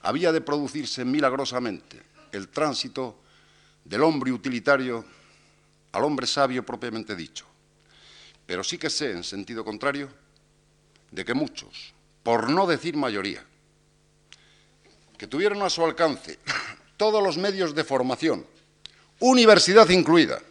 [0.00, 2.02] había de producirse milagrosamente
[2.32, 3.20] el tránsito
[3.84, 5.04] del hombre utilitario
[5.92, 7.44] al hombre sabio propiamente dicho.
[8.46, 10.08] Pero sí que sé, en sentido contrario,
[11.10, 11.92] de que muchos,
[12.22, 13.44] por no decir mayoría,
[15.22, 16.40] que tuvieron a su alcance
[16.96, 18.44] todos los medios de formación,
[19.20, 20.42] universidad incluida,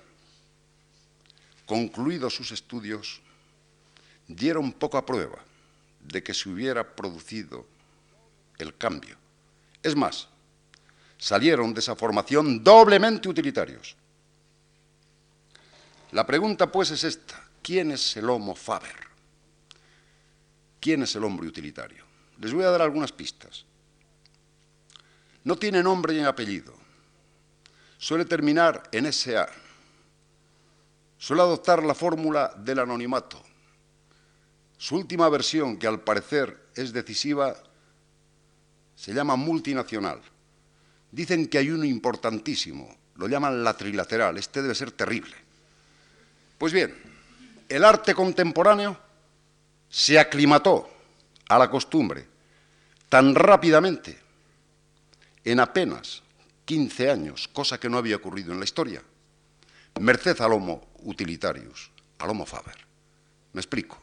[1.65, 3.19] concluidos sus estudios,
[4.29, 5.39] dieron poca prueba
[5.99, 7.67] de que se hubiera producido
[8.59, 9.17] el cambio.
[9.83, 10.29] Es más,
[11.17, 13.97] salieron de esa formación doblemente utilitarios.
[16.13, 17.43] La pregunta, pues, es esta.
[17.61, 18.95] ¿Quién es el Homo Faber?
[20.79, 22.05] ¿Quién es el hombre utilitario?
[22.39, 23.65] Les voy a dar algunas pistas.
[25.43, 26.73] No tiene nombre ni apellido.
[27.97, 29.47] Suele terminar en SA.
[31.17, 33.41] Suele adoptar la fórmula del anonimato.
[34.77, 37.55] Su última versión, que al parecer es decisiva,
[38.95, 40.21] se llama multinacional.
[41.11, 45.35] Dicen que hay uno importantísimo, lo llaman la trilateral, este debe ser terrible.
[46.57, 46.95] Pues bien,
[47.67, 48.97] el arte contemporáneo
[49.89, 50.89] se aclimató
[51.49, 52.27] a la costumbre
[53.09, 54.17] tan rápidamente,
[55.43, 56.23] en apenas
[56.65, 59.01] 15 años, cosa que no había ocurrido en la historia,
[59.99, 62.77] merced al Homo utilitarius, al Homo faber.
[63.53, 63.97] Me explico.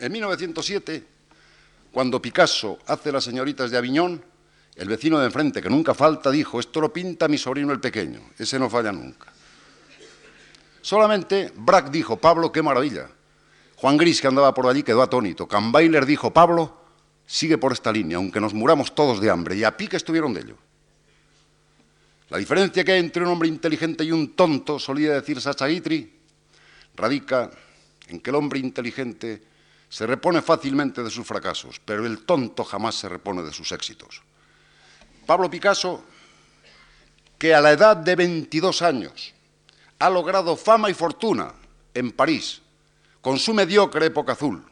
[0.00, 1.04] En 1907,
[1.90, 4.22] cuando Picasso hace Las señoritas de Aviñón,
[4.74, 8.20] el vecino de enfrente, que nunca falta, dijo, esto lo pinta mi sobrino el pequeño,
[8.38, 9.32] ese no falla nunca.
[10.82, 13.08] Solamente Braque dijo, Pablo, qué maravilla.
[13.76, 15.48] Juan Gris, que andaba por allí, quedó atónito.
[15.48, 16.85] Campbailer dijo, Pablo,
[17.26, 19.56] sigue por esta línea, aunque nos muramos todos de hambre.
[19.56, 20.56] Y a pique estuvieron de ello.
[22.28, 26.12] La diferencia que hay entre un hombre inteligente y un tonto, solía decir Sacha Guitry,
[26.94, 27.50] radica
[28.08, 29.42] en que el hombre inteligente
[29.88, 34.22] se repone fácilmente de sus fracasos, pero el tonto jamás se repone de sus éxitos.
[35.24, 36.04] Pablo Picasso,
[37.38, 39.34] que a la edad de 22 años
[39.98, 41.52] ha logrado fama y fortuna
[41.94, 42.60] en París,
[43.20, 44.64] con su mediocre época azul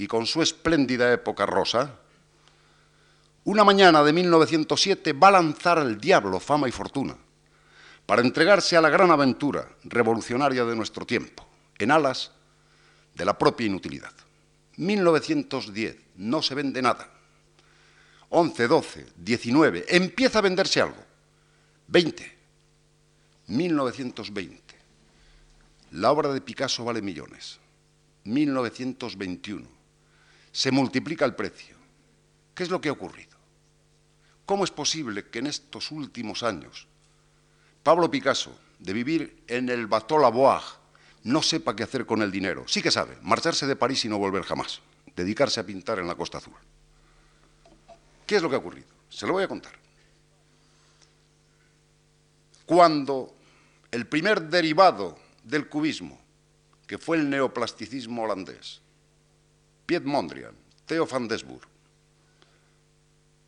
[0.00, 1.94] y con su espléndida época rosa,
[3.44, 7.14] una mañana de 1907 va a lanzar al diablo fama y fortuna
[8.06, 11.46] para entregarse a la gran aventura revolucionaria de nuestro tiempo,
[11.78, 12.30] en alas
[13.14, 14.12] de la propia inutilidad.
[14.78, 17.06] 1910, no se vende nada.
[18.30, 21.04] 11, 12, 19, empieza a venderse algo.
[21.88, 22.38] 20,
[23.48, 24.74] 1920.
[25.92, 27.58] La obra de Picasso vale millones.
[28.24, 29.79] 1921.
[30.52, 31.76] Se multiplica el precio.
[32.54, 33.36] ¿Qué es lo que ha ocurrido?
[34.46, 36.88] ¿Cómo es posible que en estos últimos años
[37.82, 40.62] Pablo Picasso, de vivir en el Bateau Lavoir,
[41.22, 42.64] no sepa qué hacer con el dinero?
[42.66, 44.80] Sí que sabe, marcharse de París y no volver jamás,
[45.16, 46.54] dedicarse a pintar en la Costa Azul.
[48.26, 48.88] ¿Qué es lo que ha ocurrido?
[49.08, 49.72] Se lo voy a contar.
[52.66, 53.34] Cuando
[53.90, 56.20] el primer derivado del cubismo,
[56.86, 58.80] que fue el neoplasticismo holandés,
[59.90, 60.54] Piet Mondrian,
[60.86, 61.66] Theo van Desburg,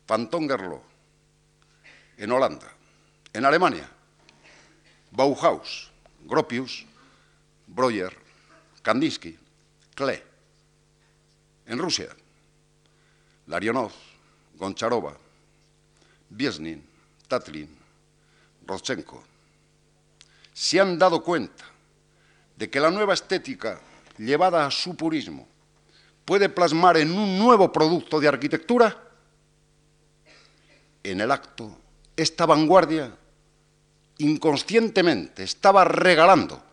[0.05, 0.83] Van Gerlo,
[2.17, 2.67] en Holanda,
[3.31, 3.89] en Alemania,
[5.11, 5.89] Bauhaus,
[6.27, 6.85] Gropius,
[7.65, 8.11] Breuer,
[8.81, 9.39] Kandinsky,
[9.95, 10.21] Klee,
[11.65, 12.13] en Rusia,
[13.47, 13.93] Larionov,
[14.57, 15.15] Goncharova,
[16.27, 16.83] Biesnin,
[17.29, 17.69] Tatlin,
[18.67, 19.23] Rodchenko,
[20.53, 21.63] se han dado cuenta
[22.57, 23.79] de que la nueva estética
[24.17, 25.52] llevada a su purismo
[26.25, 29.01] puede plasmar en un nuevo producto de arquitectura,
[31.03, 31.77] en el acto,
[32.15, 33.15] esta vanguardia
[34.19, 36.63] inconscientemente estaba regalando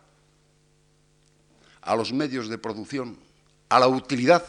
[1.81, 3.17] a los medios de producción,
[3.69, 4.43] a la utilidad,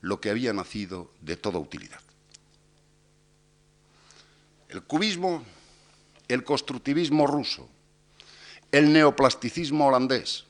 [0.00, 2.00] lo que había nacido de toda utilidad.
[4.68, 5.42] El cubismo,
[6.28, 7.68] el constructivismo ruso,
[8.70, 10.44] el neoplasticismo holandés,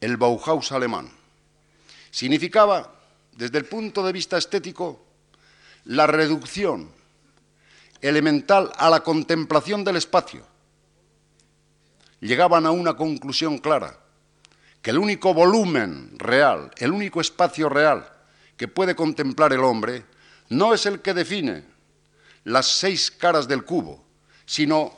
[0.00, 1.15] el Bauhaus alemán,
[2.16, 2.94] significaba,
[3.32, 5.04] desde el punto de vista estético,
[5.84, 6.90] la reducción
[8.00, 10.42] elemental a la contemplación del espacio.
[12.20, 13.98] Llegaban a una conclusión clara,
[14.80, 18.10] que el único volumen real, el único espacio real
[18.56, 20.06] que puede contemplar el hombre,
[20.48, 21.64] no es el que define
[22.44, 24.02] las seis caras del cubo,
[24.46, 24.90] sino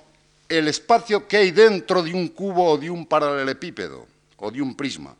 [0.49, 4.07] el espacio que hay dentro de un cubo o de un paralelepípedo
[4.37, 5.17] o de un prisma.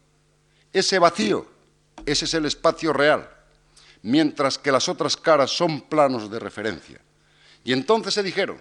[0.73, 1.58] Ese vacío,
[2.11, 3.29] ese es el espacio real,
[4.03, 7.01] mientras que las otras caras son planos de referencia.
[7.65, 8.61] Y entonces se dijeron,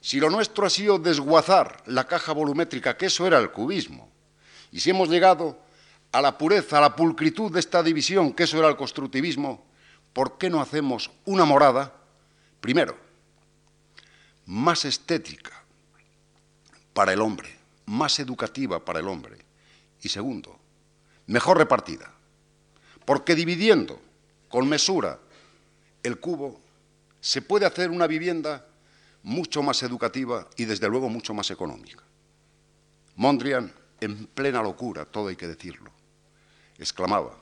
[0.00, 4.10] si lo nuestro ha sido desguazar la caja volumétrica, que eso era el cubismo,
[4.72, 5.58] y si hemos llegado
[6.12, 9.64] a la pureza, a la pulcritud de esta división, que eso era el constructivismo,
[10.12, 11.92] ¿por qué no hacemos una morada,
[12.60, 12.96] primero,
[14.46, 15.64] más estética
[16.92, 17.56] para el hombre,
[17.86, 19.38] más educativa para el hombre,
[20.02, 20.58] y segundo,
[21.26, 22.13] mejor repartida,
[23.04, 24.00] porque dividiendo
[24.48, 25.18] con mesura
[26.02, 26.60] el cubo,
[27.20, 28.66] se puede hacer una vivienda
[29.22, 32.02] mucho más educativa y desde luego mucho más económica.
[33.16, 35.90] Mondrian, en plena locura, todo hay que decirlo,
[36.78, 37.34] exclamaba,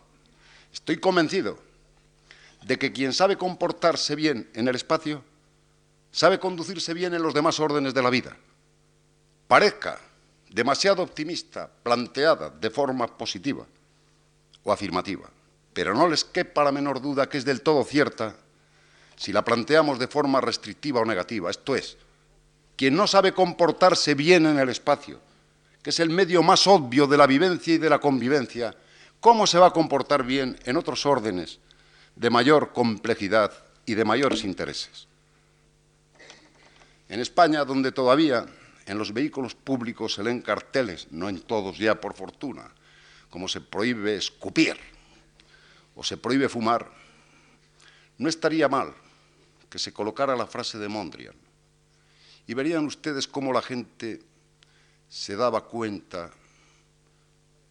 [0.73, 1.59] estoy convencido
[2.65, 5.25] de que quien sabe comportarse bien en el espacio,
[6.13, 8.37] sabe conducirse bien en los demás órdenes de la vida.
[9.49, 9.99] Parezca
[10.51, 13.67] demasiado optimista, planteada de forma positiva
[14.63, 15.29] o afirmativa.
[15.73, 18.37] Pero no les quepa la menor duda que es del todo cierta
[19.17, 21.51] si la planteamos de forma restrictiva o negativa.
[21.51, 21.97] Esto es,
[22.77, 25.21] quien no sabe comportarse bien en el espacio,
[25.83, 28.75] que es el medio más obvio de la vivencia y de la convivencia,
[29.21, 31.61] ¿cómo se va a comportar bien en otros órdenes
[32.17, 33.53] de mayor complejidad
[33.87, 35.07] y de mayores intereses?
[37.09, 38.47] En España, donde todavía
[38.87, 42.71] en los vehículos públicos se leen carteles, no en todos ya por fortuna,
[43.31, 44.77] como se prohíbe escupir
[45.95, 46.91] o se prohíbe fumar,
[48.19, 48.95] no estaría mal
[49.69, 51.35] que se colocara la frase de Mondrian.
[52.47, 54.21] Y verían ustedes cómo la gente
[55.09, 56.31] se daba cuenta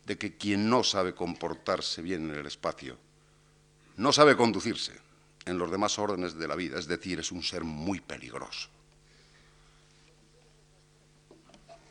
[0.05, 2.97] de que quien no sabe comportarse bien en el espacio,
[3.97, 4.93] no sabe conducirse
[5.45, 8.67] en los demás órdenes de la vida, es decir, es un ser muy peligroso.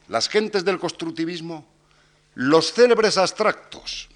[0.09, 1.65] Las gentes del constructivismo,
[2.35, 4.10] los célebres abstractos,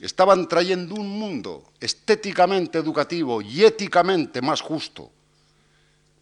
[0.00, 5.10] estaban trayendo un mundo estéticamente educativo y éticamente más justo.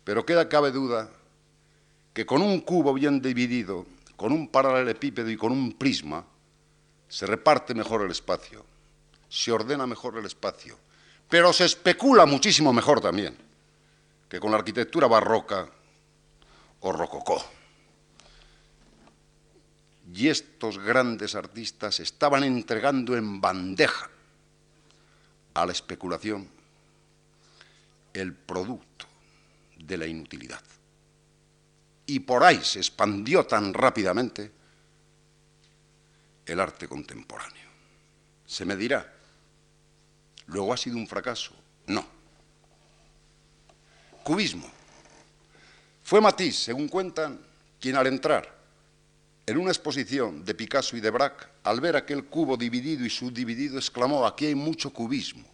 [0.05, 1.11] Pero queda cabe duda
[2.13, 6.25] que con un cubo bien dividido, con un paralelepípedo y con un prisma,
[7.09, 8.65] se reparte mejor el espacio,
[9.29, 10.79] se ordena mejor el espacio,
[11.29, 13.37] pero se especula muchísimo mejor también
[14.29, 15.69] que con la arquitectura barroca
[16.81, 17.45] o rococó
[20.15, 24.09] y estos grandes artistas estaban entregando en bandeja
[25.55, 26.49] a la especulación
[28.13, 29.07] el producto
[29.77, 30.63] de la inutilidad.
[32.07, 34.53] Y por ahí se expandió tan rápidamente
[36.47, 37.69] el arte contemporáneo.
[38.47, 39.13] Se me dirá,
[40.47, 41.57] luego ha sido un fracaso.
[41.89, 42.07] No.
[44.23, 44.71] Cubismo.
[46.05, 47.41] Fue Matisse, según cuentan,
[47.81, 48.64] quien al entrar
[49.47, 53.77] en una exposición de Picasso y de Braque, al ver aquel cubo dividido y subdividido,
[53.79, 55.45] exclamó, aquí hay mucho cubismo.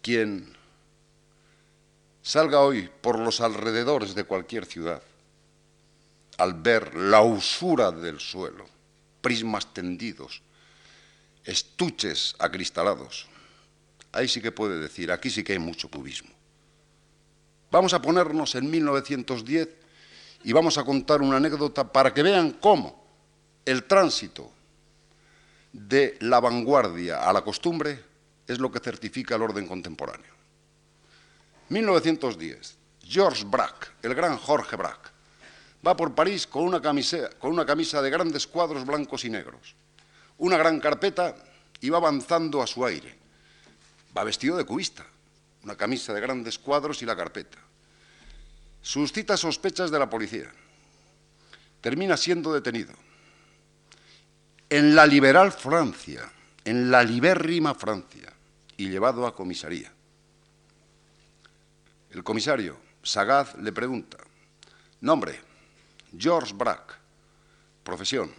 [0.00, 0.54] Quien
[2.22, 5.02] salga hoy por los alrededores de cualquier ciudad,
[6.38, 8.66] al ver la usura del suelo,
[9.20, 10.42] prismas tendidos,
[11.44, 13.26] estuches acristalados,
[14.12, 16.30] ahí sí que puede decir, aquí sí que hay mucho cubismo.
[17.70, 19.79] Vamos a ponernos en 1910
[20.42, 23.04] y vamos a contar una anécdota para que vean cómo
[23.64, 24.50] el tránsito
[25.72, 28.02] de la vanguardia a la costumbre
[28.46, 30.32] es lo que certifica el orden contemporáneo.
[31.68, 35.10] 1910, Georges Braque, el gran Jorge Braque,
[35.86, 39.74] va por París con una camisa de grandes cuadros blancos y negros,
[40.38, 41.36] una gran carpeta
[41.80, 43.18] y va avanzando a su aire.
[44.16, 45.06] Va vestido de cubista,
[45.62, 47.58] una camisa de grandes cuadros y la carpeta
[48.82, 50.50] suscita sospechas de la policía.
[51.80, 52.92] Termina siendo detenido.
[54.68, 56.30] En la liberal Francia,
[56.64, 58.32] en la libérrima Francia,
[58.76, 59.92] y llevado a comisaría.
[62.10, 64.16] El comisario, sagaz, le pregunta,
[65.00, 65.38] nombre,
[66.16, 66.94] Georges Braque,
[67.84, 68.32] profesión,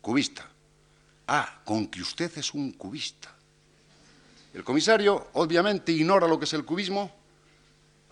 [0.00, 0.46] cubista.
[1.26, 3.34] Ah, con que usted es un cubista.
[4.54, 7.12] El comisario obviamente ignora lo que es el cubismo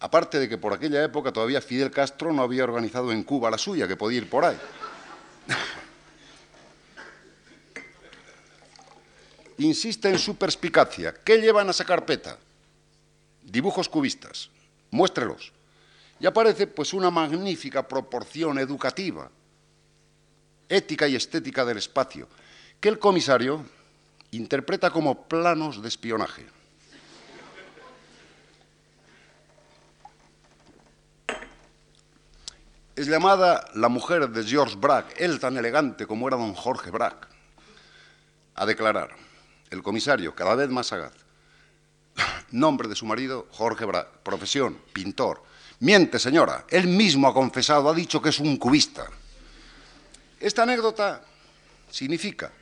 [0.04, 3.56] Aparte de que por aquella época todavía Fidel Castro no había organizado en Cuba la
[3.56, 4.58] suya, que podía ir por ahí.
[9.64, 11.14] Insiste en su perspicacia.
[11.14, 12.36] ¿Qué llevan a esa carpeta?
[13.44, 14.50] Dibujos cubistas.
[14.90, 15.54] Muéstrelos.
[16.20, 19.30] Y aparece pues una magnífica proporción educativa,
[20.68, 22.28] ética y estética del espacio,
[22.78, 23.64] que el comisario
[24.32, 26.44] interpreta como planos de espionaje.
[32.96, 37.26] Es llamada la mujer de George Braque, él tan elegante como era don Jorge Braque,
[38.54, 39.10] a declarar,
[39.70, 41.12] el comisario, cada vez más sagaz,
[42.52, 45.42] nombre de su marido, Jorge Braque, profesión, pintor.
[45.80, 49.06] Miente, señora, él mismo ha confesado, ha dicho que es un cubista.
[50.38, 51.20] Esta anécdota
[51.90, 52.52] significa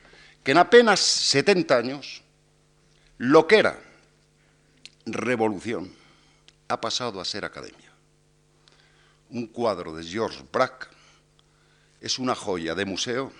[0.43, 2.23] que en apenas 70 años,
[3.19, 3.79] lo que era
[5.05, 5.93] revolución
[6.69, 7.92] ha pasado a ser academia
[9.33, 10.87] un cuadro de Georges Braque
[11.99, 13.31] es una joya de museo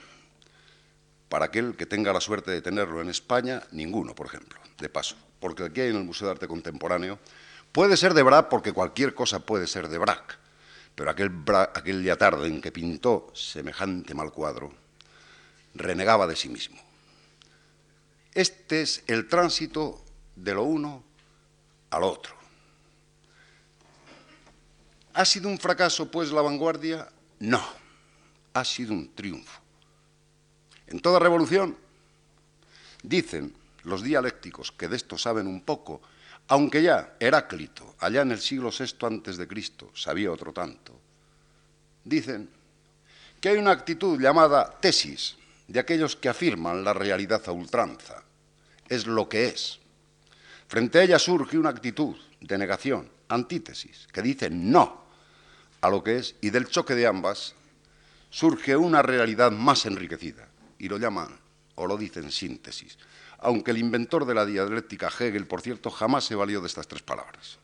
[1.29, 5.15] para aquel que tenga la suerte de tenerlo en España, ninguno, por ejemplo, de paso,
[5.39, 7.19] porque aquí hay en el Museo de Arte Contemporáneo,
[7.71, 10.35] puede ser de Braque porque cualquier cosa puede ser de Braque,
[10.95, 11.31] pero aquel,
[11.75, 14.73] aquel día tarde en que pintó semejante mal cuadro,
[15.75, 16.79] renegaba de sí mismo.
[18.33, 20.03] Este es el tránsito
[20.35, 21.03] de lo uno
[21.91, 22.42] al otro.
[25.13, 27.07] ¿Ha sido un fracaso, pues, la vanguardia?
[27.39, 27.63] No,
[28.53, 29.61] ha sido un triunfo.
[30.87, 31.77] En toda revolución
[33.03, 33.53] Dicen
[33.83, 36.01] los dialécticos que de esto saben un poco,
[36.47, 40.97] aunque ya Heráclito, allá en el siglo VI antes de Cristo, sabía otro tanto.
[42.03, 42.49] Dicen
[43.41, 45.35] que hay una actitud llamada tesis
[45.67, 48.23] de aquellos que afirman la realidad a ultranza.
[48.87, 49.79] Es lo que es.
[50.67, 55.02] Frente a ella surge una actitud de negación, antítesis, que dice no
[55.83, 57.55] a lo que es, y del choque de ambas
[58.29, 60.47] surge una realidad más enriquecida,
[60.79, 61.37] y lo llaman
[61.75, 62.97] o lo dicen síntesis,
[63.39, 67.01] aunque el inventor de la dialéctica Hegel, por cierto, jamás se valió de estas tres
[67.01, 67.59] palabras.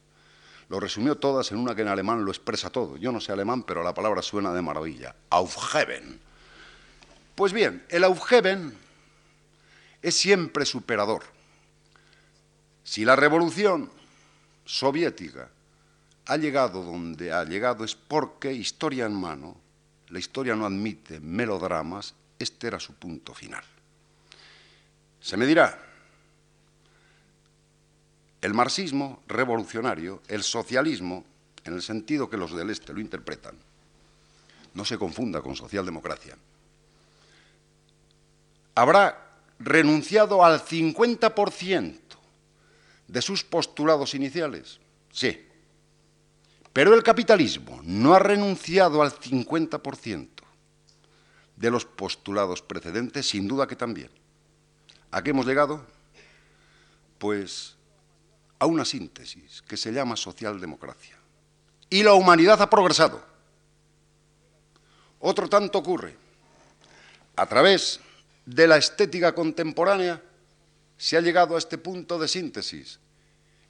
[0.68, 2.98] Lo resumió todas en una que en alemán lo expresa todo.
[2.98, 5.16] Yo no sé alemán, pero la palabra suena de maravilla.
[5.30, 6.20] Aufheben.
[7.36, 8.78] Pues bien, el Aufheben
[10.02, 11.24] es siempre superador.
[12.84, 13.90] Si la revolución
[14.66, 15.50] soviética
[16.30, 19.58] ha llegado donde ha llegado es porque, historia en mano,
[20.10, 23.64] la historia no admite melodramas, este era su punto final.
[25.20, 25.78] Se me dirá,
[28.42, 31.26] el marxismo revolucionario, el socialismo,
[31.64, 33.56] en el sentido que los del Este lo interpretan,
[34.76, 36.38] no se confunda con socialdemocracia,
[38.76, 42.00] habrá renunciado al 50%
[43.08, 44.80] de sus postulados iniciales.
[45.12, 45.49] Sí.
[46.74, 50.28] Pero el capitalismo no ha renunciado al 50%
[51.56, 54.10] de los postulados precedentes, sin duda que también.
[55.12, 55.86] ¿A qué hemos llegado?
[57.18, 57.76] Pues
[58.60, 61.18] a una síntesis que se llama socialdemocracia.
[61.90, 63.24] Y la humanidad ha progresado.
[65.20, 66.16] Otro tanto ocurre.
[67.36, 68.00] A través
[68.46, 70.22] de la estética contemporánea
[70.98, 73.00] se ha llegado a este punto de síntesis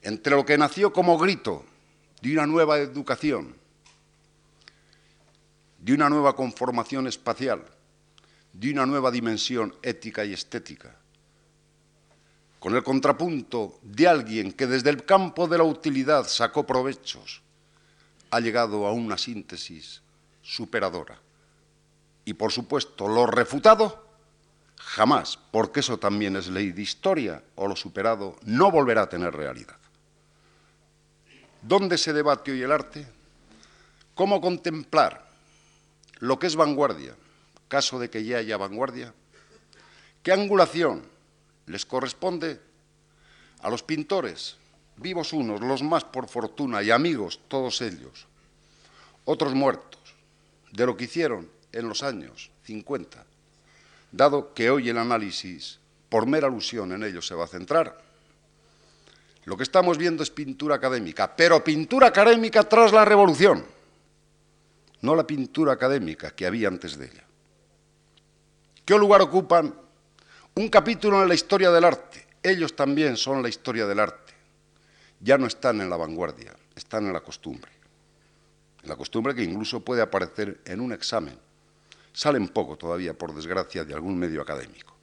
[0.02, 1.64] entre lo que nació como grito
[2.20, 3.54] de una nueva educación,
[5.78, 7.64] de una nueva conformación espacial,
[8.52, 10.96] de una nueva dimensión ética y estética,
[12.58, 17.40] con el contrapunto de alguien que desde el campo de la utilidad sacó provechos,
[18.30, 20.02] ha llegado a una síntesis
[20.42, 21.18] superadora.
[22.24, 24.06] Y por supuesto, lo refutado,
[24.76, 29.34] jamás, porque eso también es ley de historia, o lo superado no volverá a tener
[29.34, 29.79] realidad.
[31.62, 33.06] ¿Dónde se debate hoy el arte?
[34.14, 35.28] ¿Cómo contemplar
[36.18, 37.14] lo que es vanguardia,
[37.68, 39.12] caso de que ya haya vanguardia?
[40.22, 41.02] ¿Qué angulación
[41.66, 42.60] les corresponde
[43.60, 44.56] a los pintores,
[44.96, 48.26] vivos unos, los más por fortuna y amigos todos ellos,
[49.24, 50.00] otros muertos,
[50.72, 53.24] de lo que hicieron en los años 50,
[54.12, 58.09] dado que hoy el análisis, por mera alusión en ellos, se va a centrar.
[59.44, 63.64] Lo que estamos viendo es pintura académica, pero pintura académica tras la revolución,
[65.00, 67.24] no la pintura académica que había antes de ella.
[68.84, 69.74] ¿Qué lugar ocupan
[70.54, 72.26] un capítulo en la historia del arte.
[72.42, 74.32] Ellos también son la historia del arte.
[75.20, 77.70] Ya no están en la vanguardia, están en la costumbre.
[78.82, 81.38] En la costumbre que incluso puede aparecer en un examen.
[82.12, 84.94] Salen poco todavía, por desgracia, de algún medio académico.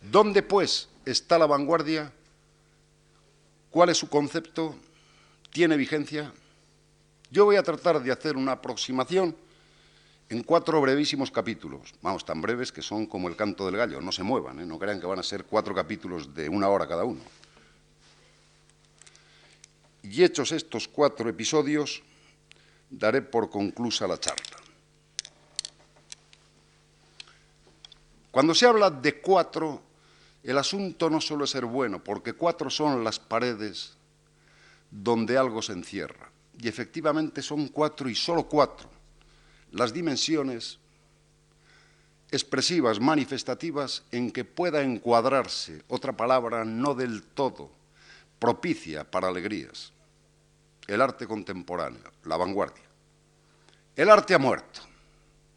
[0.00, 2.12] ¿Dónde, pues, está la vanguardia?
[3.70, 4.74] ¿Cuál es su concepto?
[5.50, 6.32] ¿Tiene vigencia?
[7.30, 9.34] Yo voy a tratar de hacer una aproximación
[10.28, 14.10] en cuatro brevísimos capítulos, vamos, tan breves que son como el canto del gallo, no
[14.10, 14.66] se muevan, ¿eh?
[14.66, 17.20] no crean que van a ser cuatro capítulos de una hora cada uno.
[20.02, 22.02] Y hechos estos cuatro episodios,
[22.90, 24.56] daré por conclusa la charla.
[28.32, 29.85] Cuando se habla de cuatro,
[30.46, 33.96] el asunto no suele ser bueno, porque cuatro son las paredes
[34.90, 36.30] donde algo se encierra.
[36.58, 38.88] Y efectivamente son cuatro y solo cuatro
[39.72, 40.78] las dimensiones
[42.30, 47.70] expresivas, manifestativas, en que pueda encuadrarse otra palabra no del todo
[48.38, 49.92] propicia para alegrías.
[50.86, 52.84] El arte contemporáneo, la vanguardia.
[53.96, 54.80] El arte ha muerto,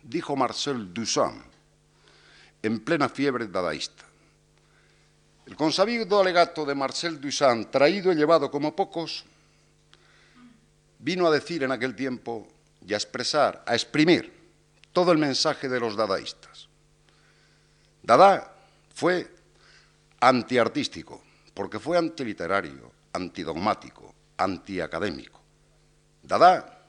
[0.04, 1.44] dijo Marcel Duchamp,
[2.62, 4.06] en plena fiebre dadaísta.
[5.50, 9.26] El consabido alegato de Marcel Duchamp, traído y llevado como pocos,
[11.00, 12.48] vino a decir en aquel tiempo
[12.86, 14.32] y a expresar, a exprimir
[14.94, 16.68] todo el mensaje de los dadaístas.
[18.04, 18.54] Dada
[18.94, 19.28] fue
[20.20, 21.24] antiartístico,
[21.56, 25.42] porque fue antiliterario, antidogmático, antiacadémico.
[26.22, 26.80] Dada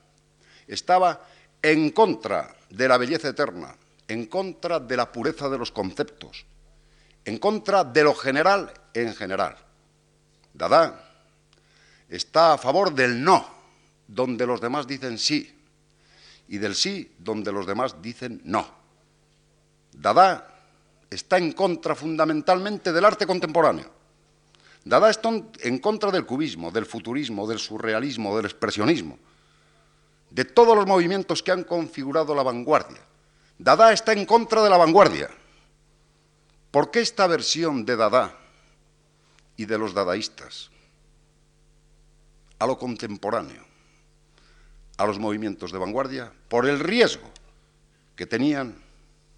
[0.66, 1.26] estaba
[1.62, 3.74] en contra de la belleza eterna,
[4.06, 6.44] en contra de la pureza de los conceptos,
[7.24, 9.56] en contra de lo general en general.
[10.54, 11.04] Dada
[12.08, 13.46] está a favor del no,
[14.06, 15.56] donde los demás dicen sí,
[16.48, 18.68] y del sí donde los demás dicen no.
[19.92, 20.48] Dada
[21.08, 23.90] está en contra fundamentalmente del arte contemporáneo.
[24.84, 29.18] Dada está en contra del cubismo, del futurismo, del surrealismo, del expresionismo,
[30.30, 33.00] de todos los movimientos que han configurado la vanguardia.
[33.58, 35.28] Dada está en contra de la vanguardia.
[36.70, 38.36] ¿Por qué esta versión de Dada
[39.56, 40.70] y de los dadaístas
[42.58, 43.64] a lo contemporáneo,
[44.96, 46.32] a los movimientos de vanguardia?
[46.48, 47.28] Por el riesgo
[48.14, 48.80] que tenían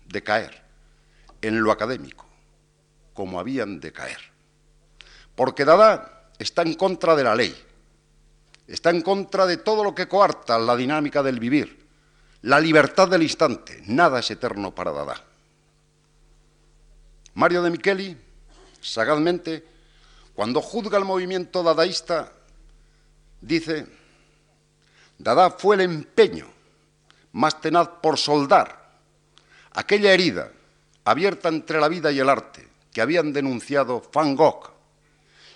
[0.06, 0.62] de caer
[1.40, 2.26] en lo académico,
[3.14, 4.20] como habían de caer.
[5.34, 7.56] Porque Dada está en contra de la ley,
[8.66, 11.88] está en contra de todo lo que coarta la dinámica del vivir,
[12.42, 13.82] la libertad del instante.
[13.86, 15.31] Nada es eterno para Dada.
[17.34, 18.16] Mario de Micheli,
[18.80, 19.64] sagazmente,
[20.34, 22.32] cuando juzga el movimiento dadaísta,
[23.40, 23.86] dice,
[25.18, 26.46] Dada fue el empeño
[27.32, 28.98] más tenaz por soldar
[29.72, 30.50] aquella herida
[31.04, 34.70] abierta entre la vida y el arte que habían denunciado Van Gogh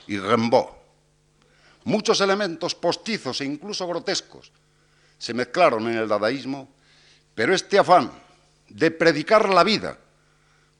[0.07, 0.69] y Rimbaud.
[1.85, 4.51] Muchos elementos postizos e incluso grotescos
[5.19, 6.69] se mezclaron en el dadaísmo,
[7.35, 8.11] pero este afán
[8.69, 9.99] de predicar la vida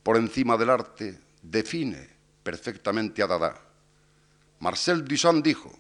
[0.07, 2.09] por encima del arte define
[2.45, 3.59] perfectamente a Dada.
[4.61, 5.77] Marcel Duchamp dijo,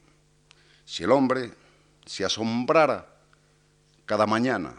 [0.84, 1.54] si el hombre
[2.04, 3.06] se asombrara
[4.04, 4.74] cada mañana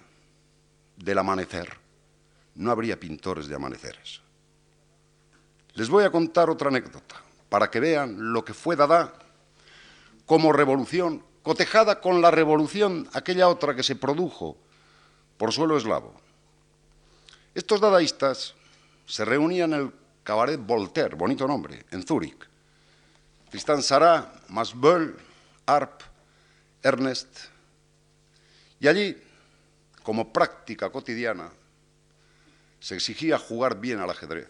[0.98, 1.70] del amanecer,
[2.56, 4.20] no habría pintores de amaneceres.
[5.76, 7.16] Les voy a contar otra anécdota
[7.48, 9.14] para que vean lo que fue Dada
[10.26, 14.58] como revolución, cotejada con la revolución, aquella otra que se produjo
[15.38, 16.20] por suelo eslavo.
[17.56, 18.57] Estos dadaístas
[19.08, 19.92] se reunían en el
[20.22, 22.38] cabaret Voltaire, bonito nombre, en Zúrich.
[23.50, 25.16] Tristan Sará, Masbel,
[25.66, 26.02] Arp,
[26.84, 27.46] Ernest.
[28.82, 29.18] Y allí,
[30.04, 31.50] como práctica cotidiana,
[32.82, 34.50] se exigía jugar bien al ajedrez.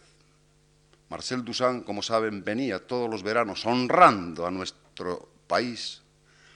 [1.10, 6.02] Marcel Duchamp, como saben, venía todos los veranos honrando a nuestro país,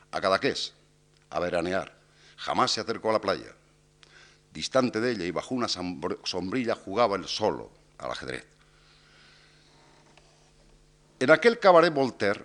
[0.09, 0.73] a Cadaqués,
[1.29, 1.95] a veranear.
[2.35, 3.55] Jamás se acercó a la playa.
[4.51, 8.45] Distante de ella y bajo una sombrilla jugaba él solo al ajedrez.
[11.19, 12.43] En aquel cabaret Voltaire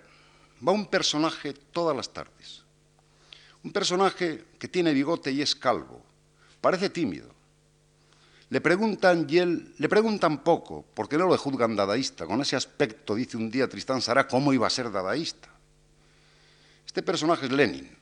[0.65, 2.63] va un personaje todas las tardes.
[3.63, 6.01] Un personaje que tiene bigote y es calvo.
[6.61, 7.35] Parece tímido.
[8.49, 12.25] Le preguntan y él, le preguntan poco, porque no lo juzgan dadaísta.
[12.25, 15.49] Con ese aspecto, dice un día Tristán Sara, cómo iba a ser dadaísta.
[16.85, 17.97] Este personaje es Lenin.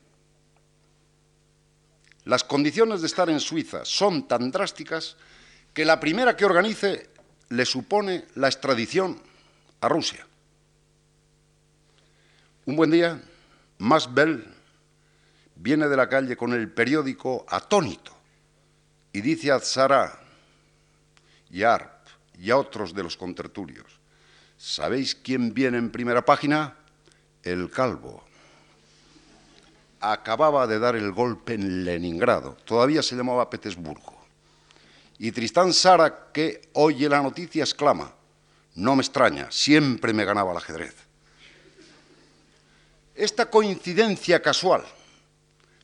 [2.25, 5.15] Las condiciones de estar en Suiza son tan drásticas
[5.73, 7.09] que la primera que organice
[7.49, 9.19] le supone la extradición
[9.81, 10.25] a Rusia.
[12.65, 13.21] Un buen día,
[13.77, 14.45] Masbel
[15.55, 18.15] viene de la calle con el periódico atónito
[19.13, 20.19] y dice a Zara,
[21.49, 23.85] y Arp y a otros de los contertulios.
[24.57, 26.75] ¿Sabéis quién viene en primera página?
[27.43, 28.23] El calvo.
[29.99, 34.14] Acababa de dar el golpe en Leningrado, todavía se llamaba Petersburgo.
[35.17, 38.13] Y Tristán Sara, que oye la noticia, exclama,
[38.75, 40.95] no me extraña, siempre me ganaba el ajedrez.
[43.15, 44.83] Esta coincidencia casual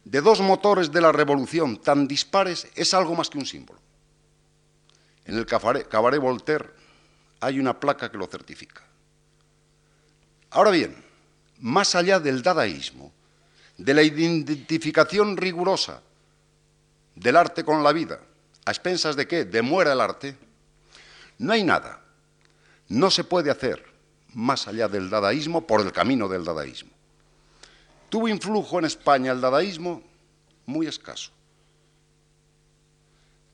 [0.03, 3.79] de dos motores de la revolución tan dispares es algo más que un símbolo.
[5.25, 6.69] En el Cabaret, Voltaire
[7.39, 8.81] hay una placa que lo certifica.
[10.49, 10.95] Ahora bien,
[11.59, 13.13] más allá del dadaísmo,
[13.77, 16.01] de la identificación rigurosa
[17.15, 18.19] del arte con la vida,
[18.65, 20.35] a expensas de que demuera el arte,
[21.37, 22.01] no hay nada,
[22.89, 23.83] no se puede hacer
[24.33, 26.91] más allá del dadaísmo por el camino del dadaísmo.
[28.09, 30.03] Tuvo influjo en España el dadaísmo
[30.65, 31.31] muy escaso.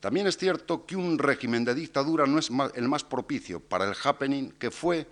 [0.00, 3.96] También es cierto que un régimen de dictadura no es el más propicio para el
[4.02, 5.06] happening que fue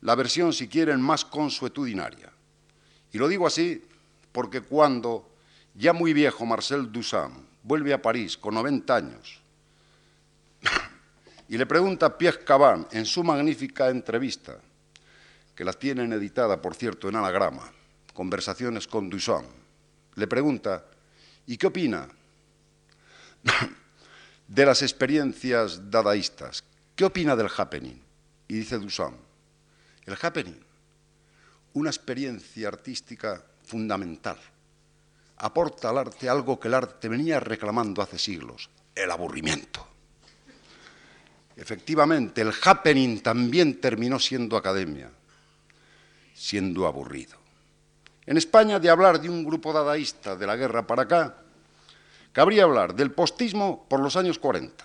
[0.00, 2.32] la versión, si quieren, más consuetudinaria.
[3.12, 3.84] Y lo digo así
[4.32, 5.28] porque cuando,
[5.74, 9.40] ya muy viejo, Marcel Duchamp vuelve a París con 90 años
[11.48, 14.56] y le pregunta a Pierre Caban en su magnífica entrevista,
[15.54, 17.72] que la tienen editada, por cierto, en anagrama,
[18.14, 19.46] Conversaciones con Duchamp,
[20.14, 20.84] le pregunta,
[21.46, 22.08] ¿y qué opina?
[24.48, 26.64] de las experiencias dadaístas.
[26.94, 28.00] ¿Qué opina del happening?
[28.48, 29.16] Y dice Duchamp,
[30.06, 30.58] el happening,
[31.74, 34.38] una experiencia artística fundamental.
[35.38, 39.86] Aporta al arte algo que el arte venía reclamando hace siglos, el aburrimiento.
[41.56, 45.10] Efectivamente, el happening también terminó siendo academia,
[46.34, 47.36] siendo aburrido.
[48.26, 51.36] En España, de hablar de un grupo dadaísta de la guerra para acá,
[52.36, 54.84] Cabría hablar del postismo por los años 40,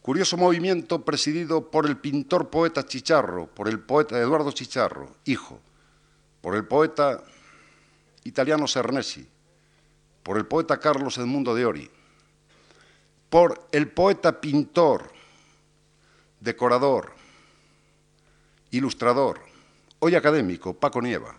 [0.00, 5.60] Curioso movimiento presidido por el pintor poeta Chicharro, por el poeta Eduardo Chicharro, hijo,
[6.40, 7.22] por el poeta
[8.24, 9.26] italiano Cernesi,
[10.22, 11.90] por el poeta Carlos Edmundo de Ori,
[13.30, 15.12] por el poeta pintor,
[16.40, 17.12] decorador,
[18.70, 19.40] ilustrador,
[19.98, 21.36] hoy académico, Paco Nieva,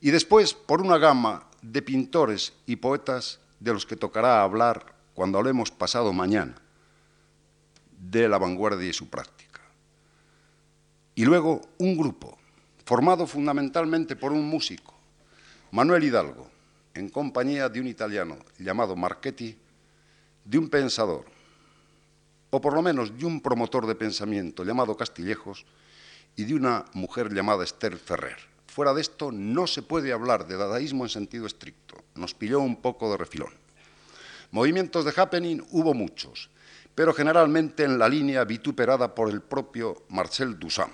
[0.00, 5.38] y después por una gama de pintores y poetas de los que tocará hablar cuando
[5.38, 6.54] hablemos pasado mañana
[7.98, 9.60] de la vanguardia y su práctica.
[11.14, 12.38] Y luego un grupo
[12.86, 14.94] formado fundamentalmente por un músico,
[15.72, 16.50] Manuel Hidalgo,
[16.94, 19.56] en compañía de un italiano llamado Marchetti,
[20.44, 21.26] de un pensador,
[22.50, 25.64] o por lo menos de un promotor de pensamiento llamado Castillejos,
[26.34, 28.36] y de una mujer llamada Esther Ferrer.
[28.66, 32.02] Fuera de esto no se puede hablar de dadaísmo en sentido estricto.
[32.14, 33.52] Nos pilló un poco de refilón.
[34.50, 36.50] Movimientos de happening hubo muchos,
[36.94, 40.92] pero generalmente en la línea vituperada por el propio Marcel Duchamp.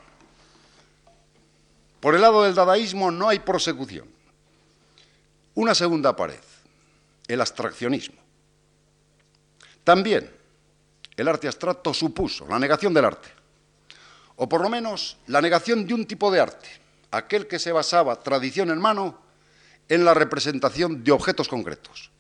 [2.01, 4.16] Por el lado del dadaísmo no hay prosecución.
[5.57, 6.45] Una segunda pared,
[7.27, 8.21] el abstraccionismo.
[9.83, 10.31] También
[11.17, 13.31] el arte abstracto supuso la negación del arte,
[14.37, 16.69] o por lo menos la negación de un tipo de arte,
[17.11, 19.19] aquel que se basaba, tradición en mano,
[19.89, 22.11] en la representación de objetos concretos.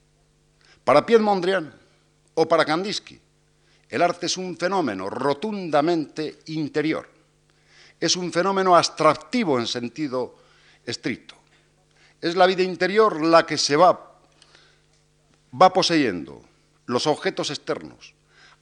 [0.82, 1.74] Para Piet Mondrian
[2.32, 3.20] o para Kandinsky,
[3.91, 7.07] el arte es un fenómeno rotundamente interior,
[8.01, 10.37] es un fenómeno abstractivo en sentido
[10.87, 11.36] estricto.
[12.21, 14.17] Es la vida interior la que se va,
[15.61, 16.43] va poseyendo
[16.87, 18.14] los objetos externos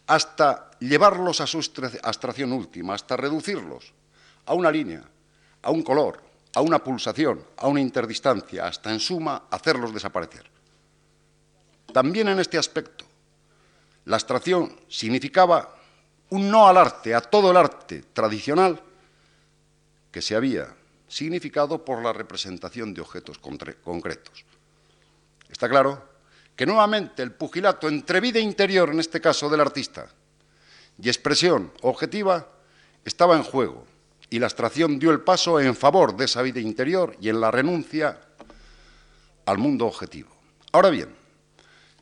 [0.06, 1.58] hasta llevarlos a su
[2.02, 3.92] abstracción última, hasta reducirlos
[4.46, 5.02] a una línea,
[5.62, 6.22] a un color,
[6.54, 10.44] a una pulsación, a una interdistancia, hasta en suma hacerlos desaparecer.
[11.92, 13.04] También en este aspecto,
[14.04, 15.74] la abstracción significaba
[16.30, 18.80] un no al arte, a todo el arte tradicional
[20.10, 20.74] que se había
[21.14, 24.44] significado por la representación de objetos concretos.
[25.48, 26.02] Está claro
[26.56, 30.08] que nuevamente el pugilato entre vida interior, en este caso del artista,
[31.00, 32.48] y expresión objetiva
[33.04, 33.86] estaba en juego
[34.28, 37.52] y la abstracción dio el paso en favor de esa vida interior y en la
[37.52, 38.18] renuncia
[39.46, 40.30] al mundo objetivo.
[40.72, 41.14] Ahora bien,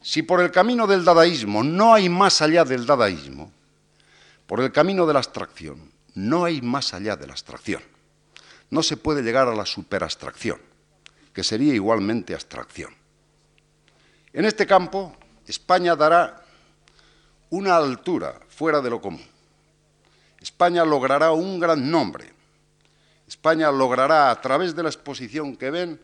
[0.01, 3.53] si por el camino del dadaísmo no hay más allá del dadaísmo,
[4.47, 7.91] por el camino de la abstracción no hay más allá de la abstracción.
[8.73, 10.59] No se puede llegar a la superabstracción,
[11.35, 12.95] que sería igualmente abstracción.
[14.33, 15.14] En este campo,
[15.47, 16.43] España dará
[17.51, 19.27] una altura fuera de lo común.
[20.41, 22.33] España logrará un gran nombre.
[23.29, 26.01] España logrará, a través de la exposición que ven,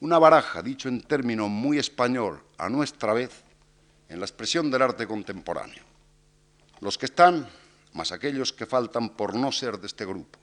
[0.00, 3.44] una baraja, dicho en término muy español, a nuestra vez,
[4.08, 5.84] en la expresión del arte contemporáneo.
[6.80, 7.46] Los que están,
[7.92, 10.38] más aquellos que faltan por no ser de este grupo.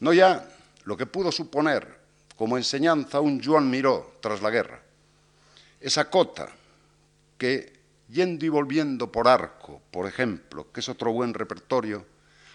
[0.00, 0.48] No ya
[0.84, 1.98] lo que pudo suponer
[2.36, 4.80] como enseñanza un Joan Miró tras la guerra,
[5.80, 6.48] esa cota
[7.36, 7.72] que,
[8.08, 12.06] yendo y volviendo por arco, por ejemplo, que es otro buen repertorio,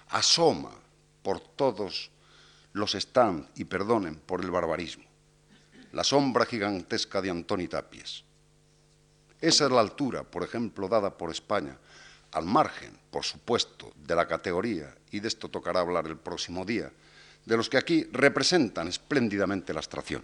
[0.09, 0.71] asoma
[1.21, 2.11] por todos
[2.73, 5.05] los stands, y perdonen por el barbarismo,
[5.91, 8.23] la sombra gigantesca de Antoni Tapies.
[9.39, 11.77] Esa es la altura, por ejemplo, dada por España,
[12.31, 16.91] al margen, por supuesto, de la categoría, y de esto tocará hablar el próximo día,
[17.45, 20.23] de los que aquí representan espléndidamente la abstracción.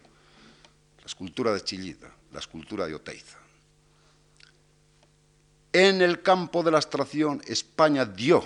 [1.00, 3.38] La escultura de Chillida, la escultura de Oteiza.
[5.72, 8.44] En el campo de la abstracción, España dio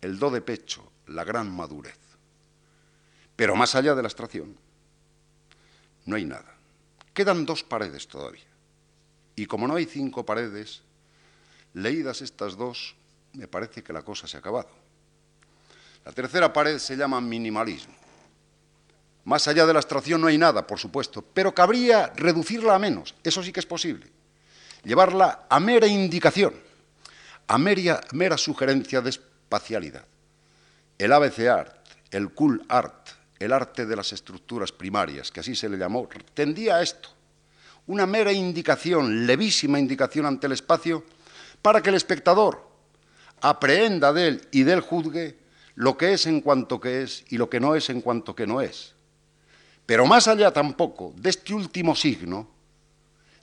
[0.00, 1.98] el do de pecho, la gran madurez.
[3.36, 4.56] Pero más allá de la abstracción,
[6.06, 6.54] no hay nada.
[7.12, 8.46] Quedan dos paredes todavía.
[9.36, 10.82] Y como no hay cinco paredes,
[11.74, 12.96] leídas estas dos,
[13.34, 14.85] me parece que la cosa se ha acabado.
[16.06, 17.92] La tercera pared se llama minimalismo.
[19.24, 23.16] Más allá de la abstracción no hay nada, por supuesto, pero cabría reducirla a menos,
[23.24, 24.06] eso sí que es posible.
[24.84, 26.54] Llevarla a mera indicación,
[27.48, 30.04] a mera, mera sugerencia de espacialidad.
[30.96, 31.74] El ABC Art,
[32.12, 33.08] el Cool Art,
[33.40, 37.08] el arte de las estructuras primarias, que así se le llamó, tendía a esto,
[37.88, 41.04] una mera indicación, levísima indicación ante el espacio,
[41.60, 42.64] para que el espectador
[43.40, 45.45] aprehenda de él y del juzgue
[45.76, 48.46] lo que es en cuanto que es y lo que no es en cuanto que
[48.46, 48.94] no es.
[49.84, 52.48] Pero más allá tampoco de este último signo,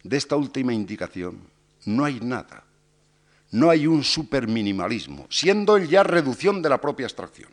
[0.03, 1.39] de esta última indicación,
[1.85, 2.63] no hay nada.
[3.51, 7.51] No hay un superminimalismo, siendo él ya reducción de la propia abstracción.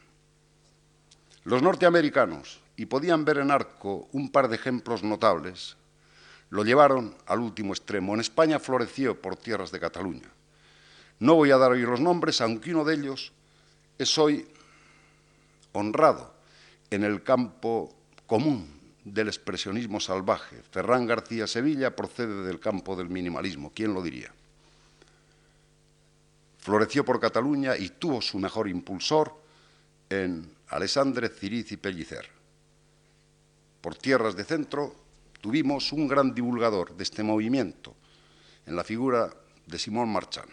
[1.44, 5.76] Los norteamericanos, y podían ver en Arco un par de ejemplos notables,
[6.48, 8.14] lo llevaron al último extremo.
[8.14, 10.30] En España floreció por tierras de Cataluña.
[11.18, 13.32] No voy a dar hoy los nombres, aunque uno de ellos
[13.98, 14.48] es hoy
[15.72, 16.34] honrado
[16.90, 17.94] en el campo
[18.26, 20.62] común del expresionismo salvaje.
[20.70, 24.32] Ferran García Sevilla procede del campo del minimalismo, ¿quién lo diría?
[26.58, 29.34] Floreció por Cataluña y tuvo su mejor impulsor
[30.10, 32.28] en Alessandre Ciriz y Pellicer.
[33.80, 34.94] Por tierras de centro
[35.40, 37.94] tuvimos un gran divulgador de este movimiento
[38.66, 39.32] en la figura
[39.66, 40.48] de Simón Marchán.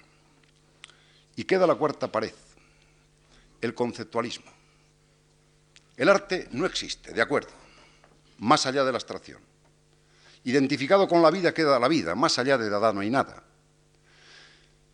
[1.35, 2.33] Y queda la cuarta pared,
[3.61, 4.56] el conceptualismo.
[5.97, 7.49] El arte no existe, de acuerdo,
[8.37, 9.41] más allá de la abstracción.
[10.43, 13.43] Identificado con la vida queda la vida, más allá de Dada no hay nada.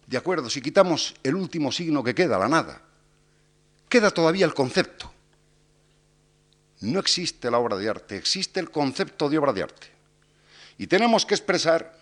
[0.07, 2.81] De acuerdo, si quitamos el último signo que queda, la nada,
[3.89, 5.11] queda todavía el concepto.
[6.81, 9.87] No existe la obra de arte, existe el concepto de obra de arte.
[10.77, 11.97] Y tenemos que expresar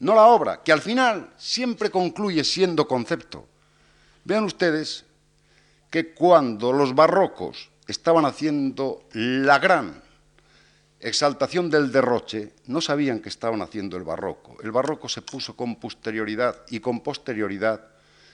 [0.00, 3.46] no la obra, que al final siempre concluye siendo concepto.
[4.24, 5.04] Vean ustedes
[5.90, 10.02] que cuando los barrocos estaban haciendo la gran
[11.00, 14.56] exaltación del derroche, no sabían que estaban haciendo el barroco.
[14.62, 17.80] El barroco se puso con posterioridad y con posterioridad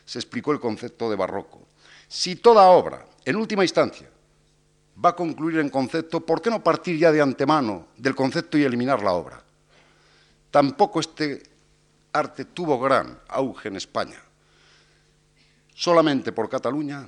[0.05, 1.67] se explicó el concepto de barroco.
[2.09, 4.09] Si toda obra, en última instancia,
[5.05, 8.65] va a concluir en concepto, ¿por qué no partir ya de antemano del concepto y
[8.65, 9.43] eliminar la obra?
[10.51, 11.43] Tampoco este
[12.13, 14.21] arte tuvo gran auge en España.
[15.75, 17.07] Solamente por Cataluña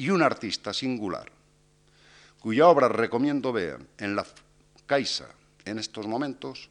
[0.00, 1.30] y un artista singular,
[2.40, 4.24] cuya obra recomiendo vean en la
[4.86, 5.26] Caixa
[5.66, 6.70] en estos momentos,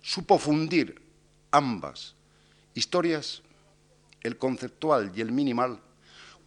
[0.00, 0.94] supo fundir
[1.50, 2.14] ambas
[2.74, 3.42] historias,
[4.22, 5.80] el conceptual y el minimal,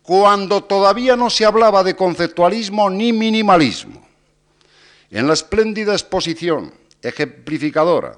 [0.01, 4.07] cuando todavía no se hablaba de conceptualismo ni minimalismo.
[5.09, 8.15] En la espléndida exposición ejemplificadora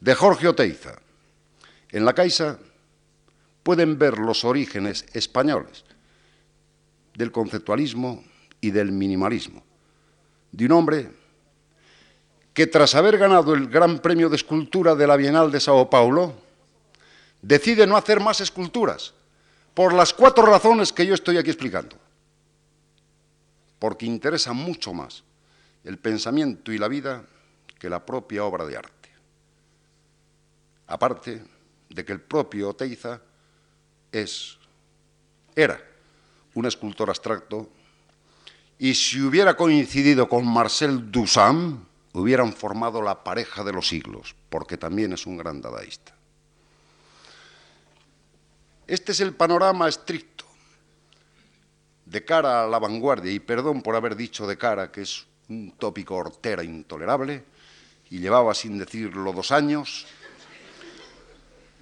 [0.00, 0.98] de Jorge Oteiza,
[1.92, 2.58] en la Caixa
[3.62, 5.87] pueden ver los orígenes españoles
[7.18, 8.22] del conceptualismo
[8.60, 9.60] y del minimalismo,
[10.52, 11.10] de un hombre
[12.54, 16.32] que tras haber ganado el Gran Premio de Escultura de la Bienal de Sao Paulo,
[17.42, 19.14] decide no hacer más esculturas,
[19.74, 21.96] por las cuatro razones que yo estoy aquí explicando.
[23.80, 25.24] Porque interesa mucho más
[25.82, 27.24] el pensamiento y la vida
[27.80, 29.08] que la propia obra de arte.
[30.86, 31.42] Aparte
[31.88, 33.20] de que el propio Oteiza
[34.12, 34.56] es,
[35.56, 35.87] era
[36.54, 37.68] un escultor abstracto
[38.78, 44.76] y si hubiera coincidido con Marcel Duchamp, hubieran formado la pareja de los siglos, porque
[44.76, 46.14] también es un gran dadaísta.
[48.86, 50.44] Este es el panorama estricto
[52.06, 55.72] de cara a la vanguardia, y perdón por haber dicho de cara, que es un
[55.72, 57.44] tópico hortera intolerable,
[58.10, 60.06] y llevaba sin decirlo dos años,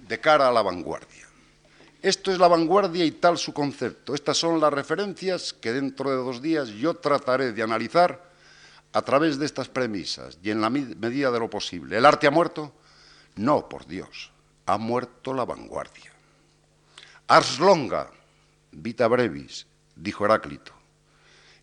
[0.07, 1.16] de cara a la vanguardia.
[2.01, 4.13] Esto es la vanguardia y tal su concepto.
[4.13, 8.27] Estas son las referencias que dentro de dos días yo trataré de analizar
[8.93, 11.97] a través de estas premisas y en la medida de lo posible.
[11.97, 12.73] ¿El arte ha muerto?
[13.35, 14.31] No, por Dios,
[14.65, 16.11] ha muerto la vanguardia.
[17.27, 18.09] Ars longa,
[18.71, 20.73] vita brevis, dijo Heráclito.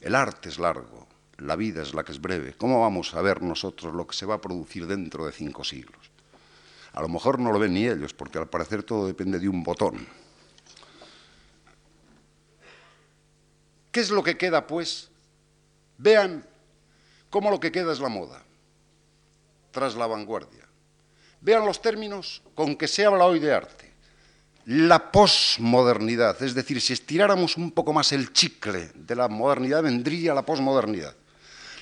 [0.00, 1.08] El arte es largo,
[1.38, 2.54] la vida es la que es breve.
[2.56, 6.10] ¿Cómo vamos a ver nosotros lo que se va a producir dentro de cinco siglos?
[6.92, 9.62] A lo mejor no lo ven ni ellos, porque al parecer todo depende de un
[9.62, 10.06] botón.
[13.94, 15.08] ¿Qué es lo que queda, pues?
[15.98, 16.44] Vean
[17.30, 18.42] cómo lo que queda es la moda,
[19.70, 20.66] tras la vanguardia.
[21.40, 23.92] Vean los términos con que se habla hoy de arte.
[24.66, 30.34] La posmodernidad, es decir, si estiráramos un poco más el chicle de la modernidad, vendría
[30.34, 31.14] la posmodernidad.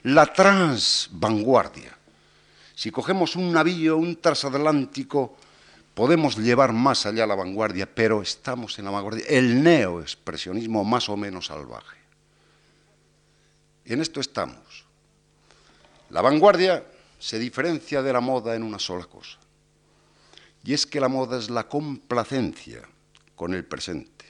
[0.03, 1.97] La transvanguardia.
[2.75, 5.35] Si cogemos un navío, un transatlántico,
[5.95, 9.25] podemos llevar más allá la vanguardia, pero estamos en la vanguardia.
[9.27, 12.02] El neoexpresionismo más o menos salvaje.
[13.85, 14.85] En esto estamos.
[16.11, 16.87] La vanguardia
[17.19, 19.39] se diferencia de la moda en una sola cosa,
[20.65, 22.83] y es que la moda es la complacencia
[23.35, 24.27] con el presente,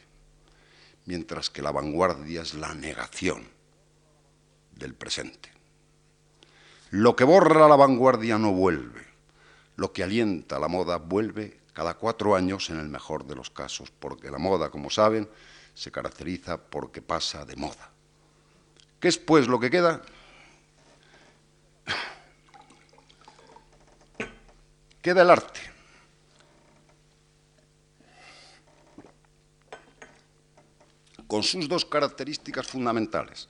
[1.06, 3.46] mientras que la vanguardia es la negación
[4.72, 5.50] del presente.
[6.90, 9.06] Lo que borra la vanguardia no vuelve,
[9.76, 13.90] lo que alienta la moda vuelve cada cuatro años en el mejor de los casos,
[13.90, 15.28] porque la moda, como saben,
[15.74, 17.91] se caracteriza porque pasa de moda.
[19.02, 20.00] ¿Qué es pues lo que queda?
[25.02, 25.60] Queda el arte.
[31.26, 33.48] Con sus dos características fundamentales,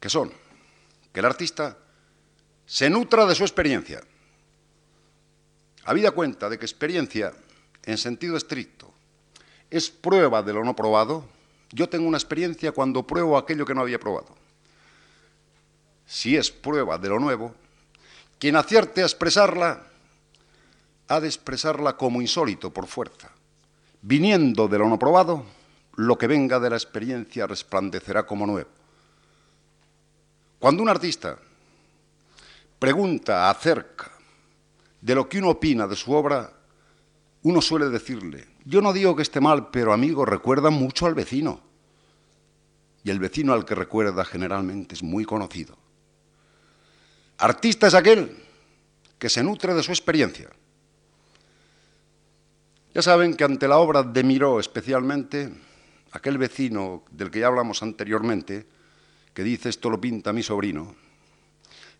[0.00, 0.32] que son
[1.12, 1.78] que el artista
[2.66, 4.02] se nutra de su experiencia.
[5.84, 7.32] Habida cuenta de que experiencia,
[7.84, 8.92] en sentido estricto,
[9.70, 11.28] es prueba de lo no probado,
[11.70, 14.42] yo tengo una experiencia cuando pruebo aquello que no había probado.
[16.06, 17.54] Si es prueba de lo nuevo,
[18.38, 19.86] quien acierte a expresarla,
[21.08, 23.30] ha de expresarla como insólito por fuerza.
[24.02, 25.44] Viniendo de lo no probado,
[25.96, 28.70] lo que venga de la experiencia resplandecerá como nuevo.
[30.58, 31.38] Cuando un artista
[32.78, 34.10] pregunta acerca
[35.00, 36.52] de lo que uno opina de su obra,
[37.42, 41.60] uno suele decirle, yo no digo que esté mal, pero amigo, recuerda mucho al vecino.
[43.02, 45.83] Y el vecino al que recuerda generalmente es muy conocido.
[47.38, 48.44] Artista es aquel
[49.18, 50.50] que se nutre de su experiencia.
[52.94, 55.52] Ya saben que ante la obra de Miró especialmente,
[56.12, 58.66] aquel vecino del que ya hablamos anteriormente,
[59.32, 60.94] que dice esto lo pinta mi sobrino,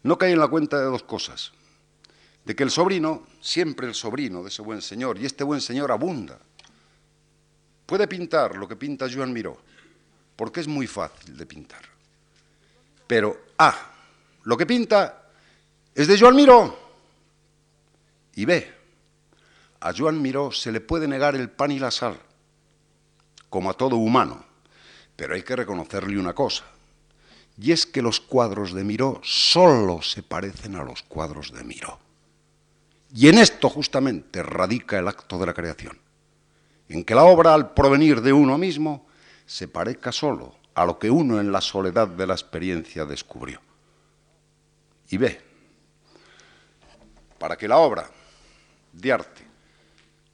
[0.04, 1.52] no cae en la cuenta de dos cosas.
[2.44, 5.90] De que el sobrino, siempre el sobrino de ese buen señor, y este buen señor
[5.90, 6.38] abunda,
[7.86, 9.58] puede pintar lo que pinta Joan Miró,
[10.36, 11.82] porque es muy fácil de pintar.
[13.06, 13.74] Pero A,
[14.44, 15.23] lo que pinta
[15.94, 16.76] es de Joan Miró.
[18.34, 18.72] Y B,
[19.80, 22.18] a Joan Miró se le puede negar el pan y la sal,
[23.48, 24.44] como a todo humano,
[25.14, 26.64] pero hay que reconocerle una cosa,
[27.56, 31.98] y es que los cuadros de Miró solo se parecen a los cuadros de Miró.
[33.14, 35.98] Y en esto justamente radica el acto de la creación,
[36.88, 39.06] en que la obra al provenir de uno mismo
[39.46, 43.60] se parezca solo a lo que uno en la soledad de la experiencia descubrió.
[45.10, 45.43] Y ve,
[47.44, 48.08] para que la obra
[48.90, 49.42] de arte,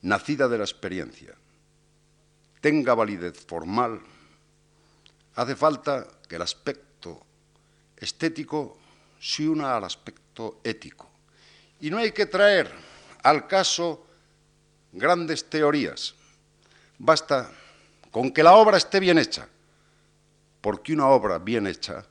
[0.03, 1.35] nacida de la experiencia,
[2.61, 4.01] tenga validez formal,
[5.35, 7.21] hace falta que el aspecto
[7.97, 8.79] estético
[9.19, 11.11] se una al aspecto ético.
[11.81, 12.71] Y no hay que traer
[13.25, 14.07] al caso
[14.93, 16.15] grandes teorías.
[16.97, 17.51] Basta
[18.13, 19.49] con que la obra esté bien hecha,
[20.61, 22.07] porque una obra bien hecha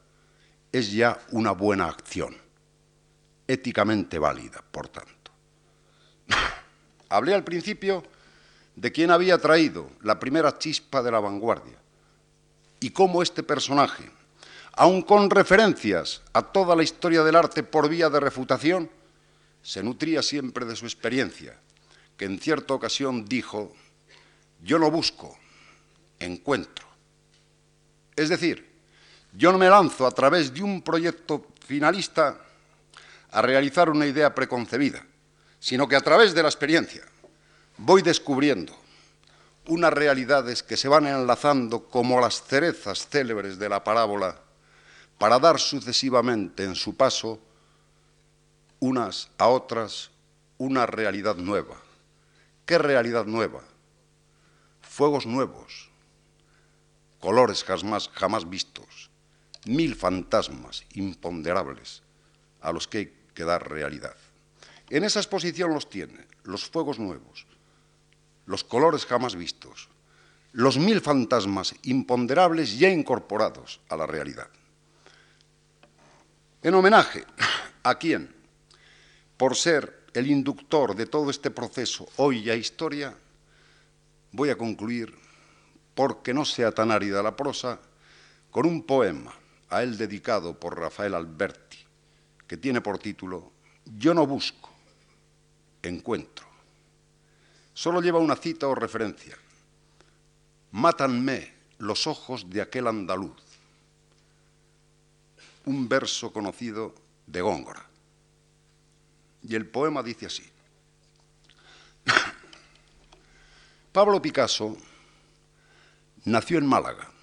[0.73, 2.35] es ya una buena acción,
[3.49, 5.31] éticamente válida, por tanto.
[7.09, 8.03] Hablé al principio
[8.75, 11.77] de quién había traído la primera chispa de la vanguardia
[12.79, 14.07] y cómo este personaje,
[14.73, 18.87] aun con referencias a toda la historia del arte por vía de refutación,
[19.63, 21.59] se nutría siempre de su experiencia,
[22.17, 23.73] que en cierta ocasión dijo,
[24.61, 25.35] yo no busco,
[26.19, 26.85] encuentro.
[28.15, 28.69] Es decir,
[29.33, 32.45] yo no me lanzo a través de un proyecto finalista
[33.31, 35.05] a realizar una idea preconcebida,
[35.59, 37.03] sino que a través de la experiencia
[37.77, 38.75] voy descubriendo
[39.67, 44.39] unas realidades que se van enlazando como las cerezas célebres de la parábola
[45.17, 47.39] para dar sucesivamente en su paso
[48.79, 50.09] unas a otras
[50.57, 51.75] una realidad nueva.
[52.65, 53.61] ¿Qué realidad nueva?
[54.81, 55.89] Fuegos nuevos,
[57.19, 59.09] colores jamás, vistos,
[59.65, 62.01] mil fantasmas imponderables
[62.61, 64.15] a los que dar realidad.
[64.89, 67.45] En esa exposición los tiene, los fuegos nuevos,
[68.45, 69.89] los colores jamás vistos,
[70.51, 74.47] los mil fantasmas imponderables ya incorporados a la realidad.
[76.63, 77.23] En homenaje
[77.83, 78.35] a quién?
[79.37, 83.15] Por ser el inductor de todo este proceso hoy ya historia,
[84.31, 85.15] voy a concluir,
[85.93, 87.79] porque no sea tan árida la prosa,
[88.51, 89.33] con un poema
[89.69, 91.77] a él dedicado por Rafael Alberti,
[92.49, 93.51] que tiene por título
[93.85, 94.71] Yo no busco,
[95.83, 96.47] encuentro.
[97.75, 99.37] Solo lleva una cita o referencia.
[100.71, 103.39] Mátanme los ojos de aquel andaluz.
[105.65, 106.95] Un verso conocido
[107.27, 107.85] de Góngora.
[109.43, 110.43] Y el poema dice así.
[113.91, 114.75] Pablo Picasso
[116.25, 117.18] nació en Málaga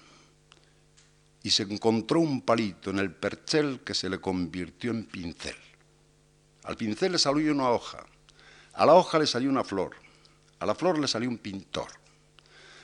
[1.43, 5.55] y se encontró un palito en el perchel que se le convirtió en pincel.
[6.63, 8.05] Al pincel le salió una hoja,
[8.73, 9.95] a la hoja le salió una flor,
[10.59, 11.87] a la flor le salió un pintor,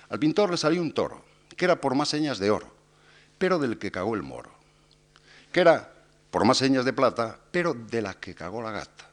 [0.10, 1.24] al pintor le salió un toro,
[1.56, 2.72] que era por más señas de oro,
[3.38, 4.52] pero del que cagó el moro,
[5.52, 5.92] que era
[6.32, 9.10] por más señas de plata, pero de la que cagó la gata.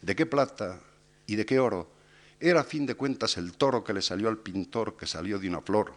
[0.00, 0.80] ¿De qué plata
[1.26, 1.90] y de qué oro?
[2.40, 5.48] Era a fin de cuentas el toro que le salió al pintor, que salió de
[5.48, 5.94] una flor,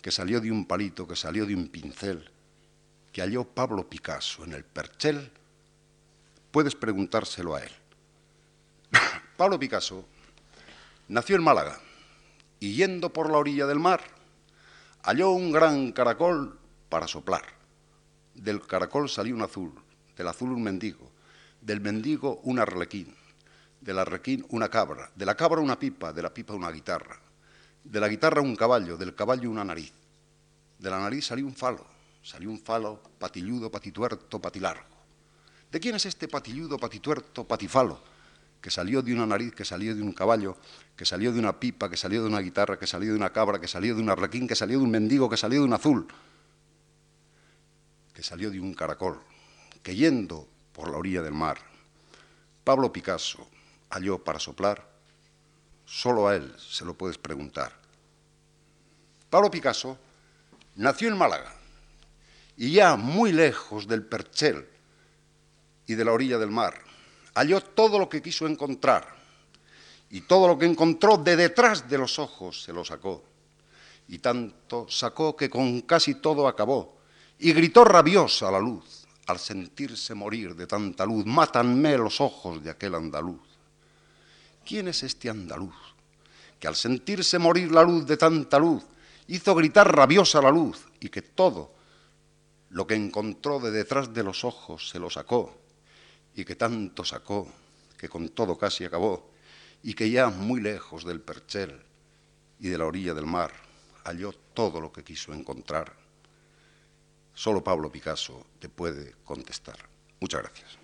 [0.00, 2.30] que salió de un palito, que salió de un pincel,
[3.12, 5.32] que halló Pablo Picasso en el perchel,
[6.52, 7.72] puedes preguntárselo a él.
[9.36, 10.06] Pablo Picasso
[11.08, 11.80] nació en Málaga
[12.60, 14.00] y yendo por la orilla del mar,
[15.02, 16.58] halló un gran caracol
[16.88, 17.42] para soplar.
[18.34, 19.72] Del caracol salió un azul,
[20.16, 21.10] del azul un mendigo,
[21.60, 23.16] del mendigo un arlequín,
[23.80, 27.18] del arlequín una cabra, de la cabra una pipa, de la pipa una guitarra,
[27.82, 29.92] De la guitarra un caballo, del caballo una nariz.
[30.78, 31.86] De la nariz salió un falo,
[32.22, 34.84] salió un falo patilludo, patituerto, patilargo.
[35.72, 37.98] ¿De quién es este patilludo, patituerto, patifalo?
[38.60, 40.58] Que salió de una nariz, que salió de un caballo,
[40.94, 43.58] que salió de una pipa, que salió de una guitarra, que salió de una cabra,
[43.58, 46.06] que salió de un arlequín, que salió de un mendigo, que salió de un azul,
[48.12, 49.22] que salió de un caracol,
[49.82, 51.56] que yendo por la orilla del mar,
[52.62, 53.48] Pablo Picasso
[53.90, 54.88] halló para soplar,
[55.84, 57.72] solo a él se lo puedes preguntar.
[59.28, 59.98] Pablo Picasso
[60.76, 61.54] nació en Málaga
[62.56, 64.68] y ya muy lejos del Perchel
[65.86, 66.74] y de la orilla del mar,
[67.34, 69.20] halló todo lo que quiso encontrar
[70.10, 73.24] y todo lo que encontró de detrás de los ojos se lo sacó.
[74.08, 76.98] Y tanto sacó que con casi todo acabó
[77.38, 82.70] y gritó rabiosa la luz al sentirse morir de tanta luz, mátanme los ojos de
[82.70, 83.49] aquel andaluz.
[84.70, 85.74] ¿Quién es este andaluz
[86.60, 88.84] que al sentirse morir la luz de tanta luz
[89.26, 91.74] hizo gritar rabiosa la luz y que todo
[92.68, 95.58] lo que encontró de detrás de los ojos se lo sacó
[96.36, 97.52] y que tanto sacó
[97.98, 99.32] que con todo casi acabó
[99.82, 101.82] y que ya muy lejos del perchel
[102.60, 103.50] y de la orilla del mar
[104.04, 105.92] halló todo lo que quiso encontrar?
[107.34, 109.88] Solo Pablo Picasso te puede contestar.
[110.20, 110.79] Muchas gracias.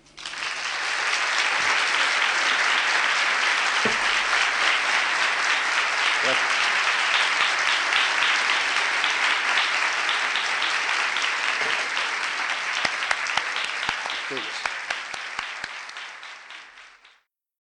[6.27, 6.56] Let's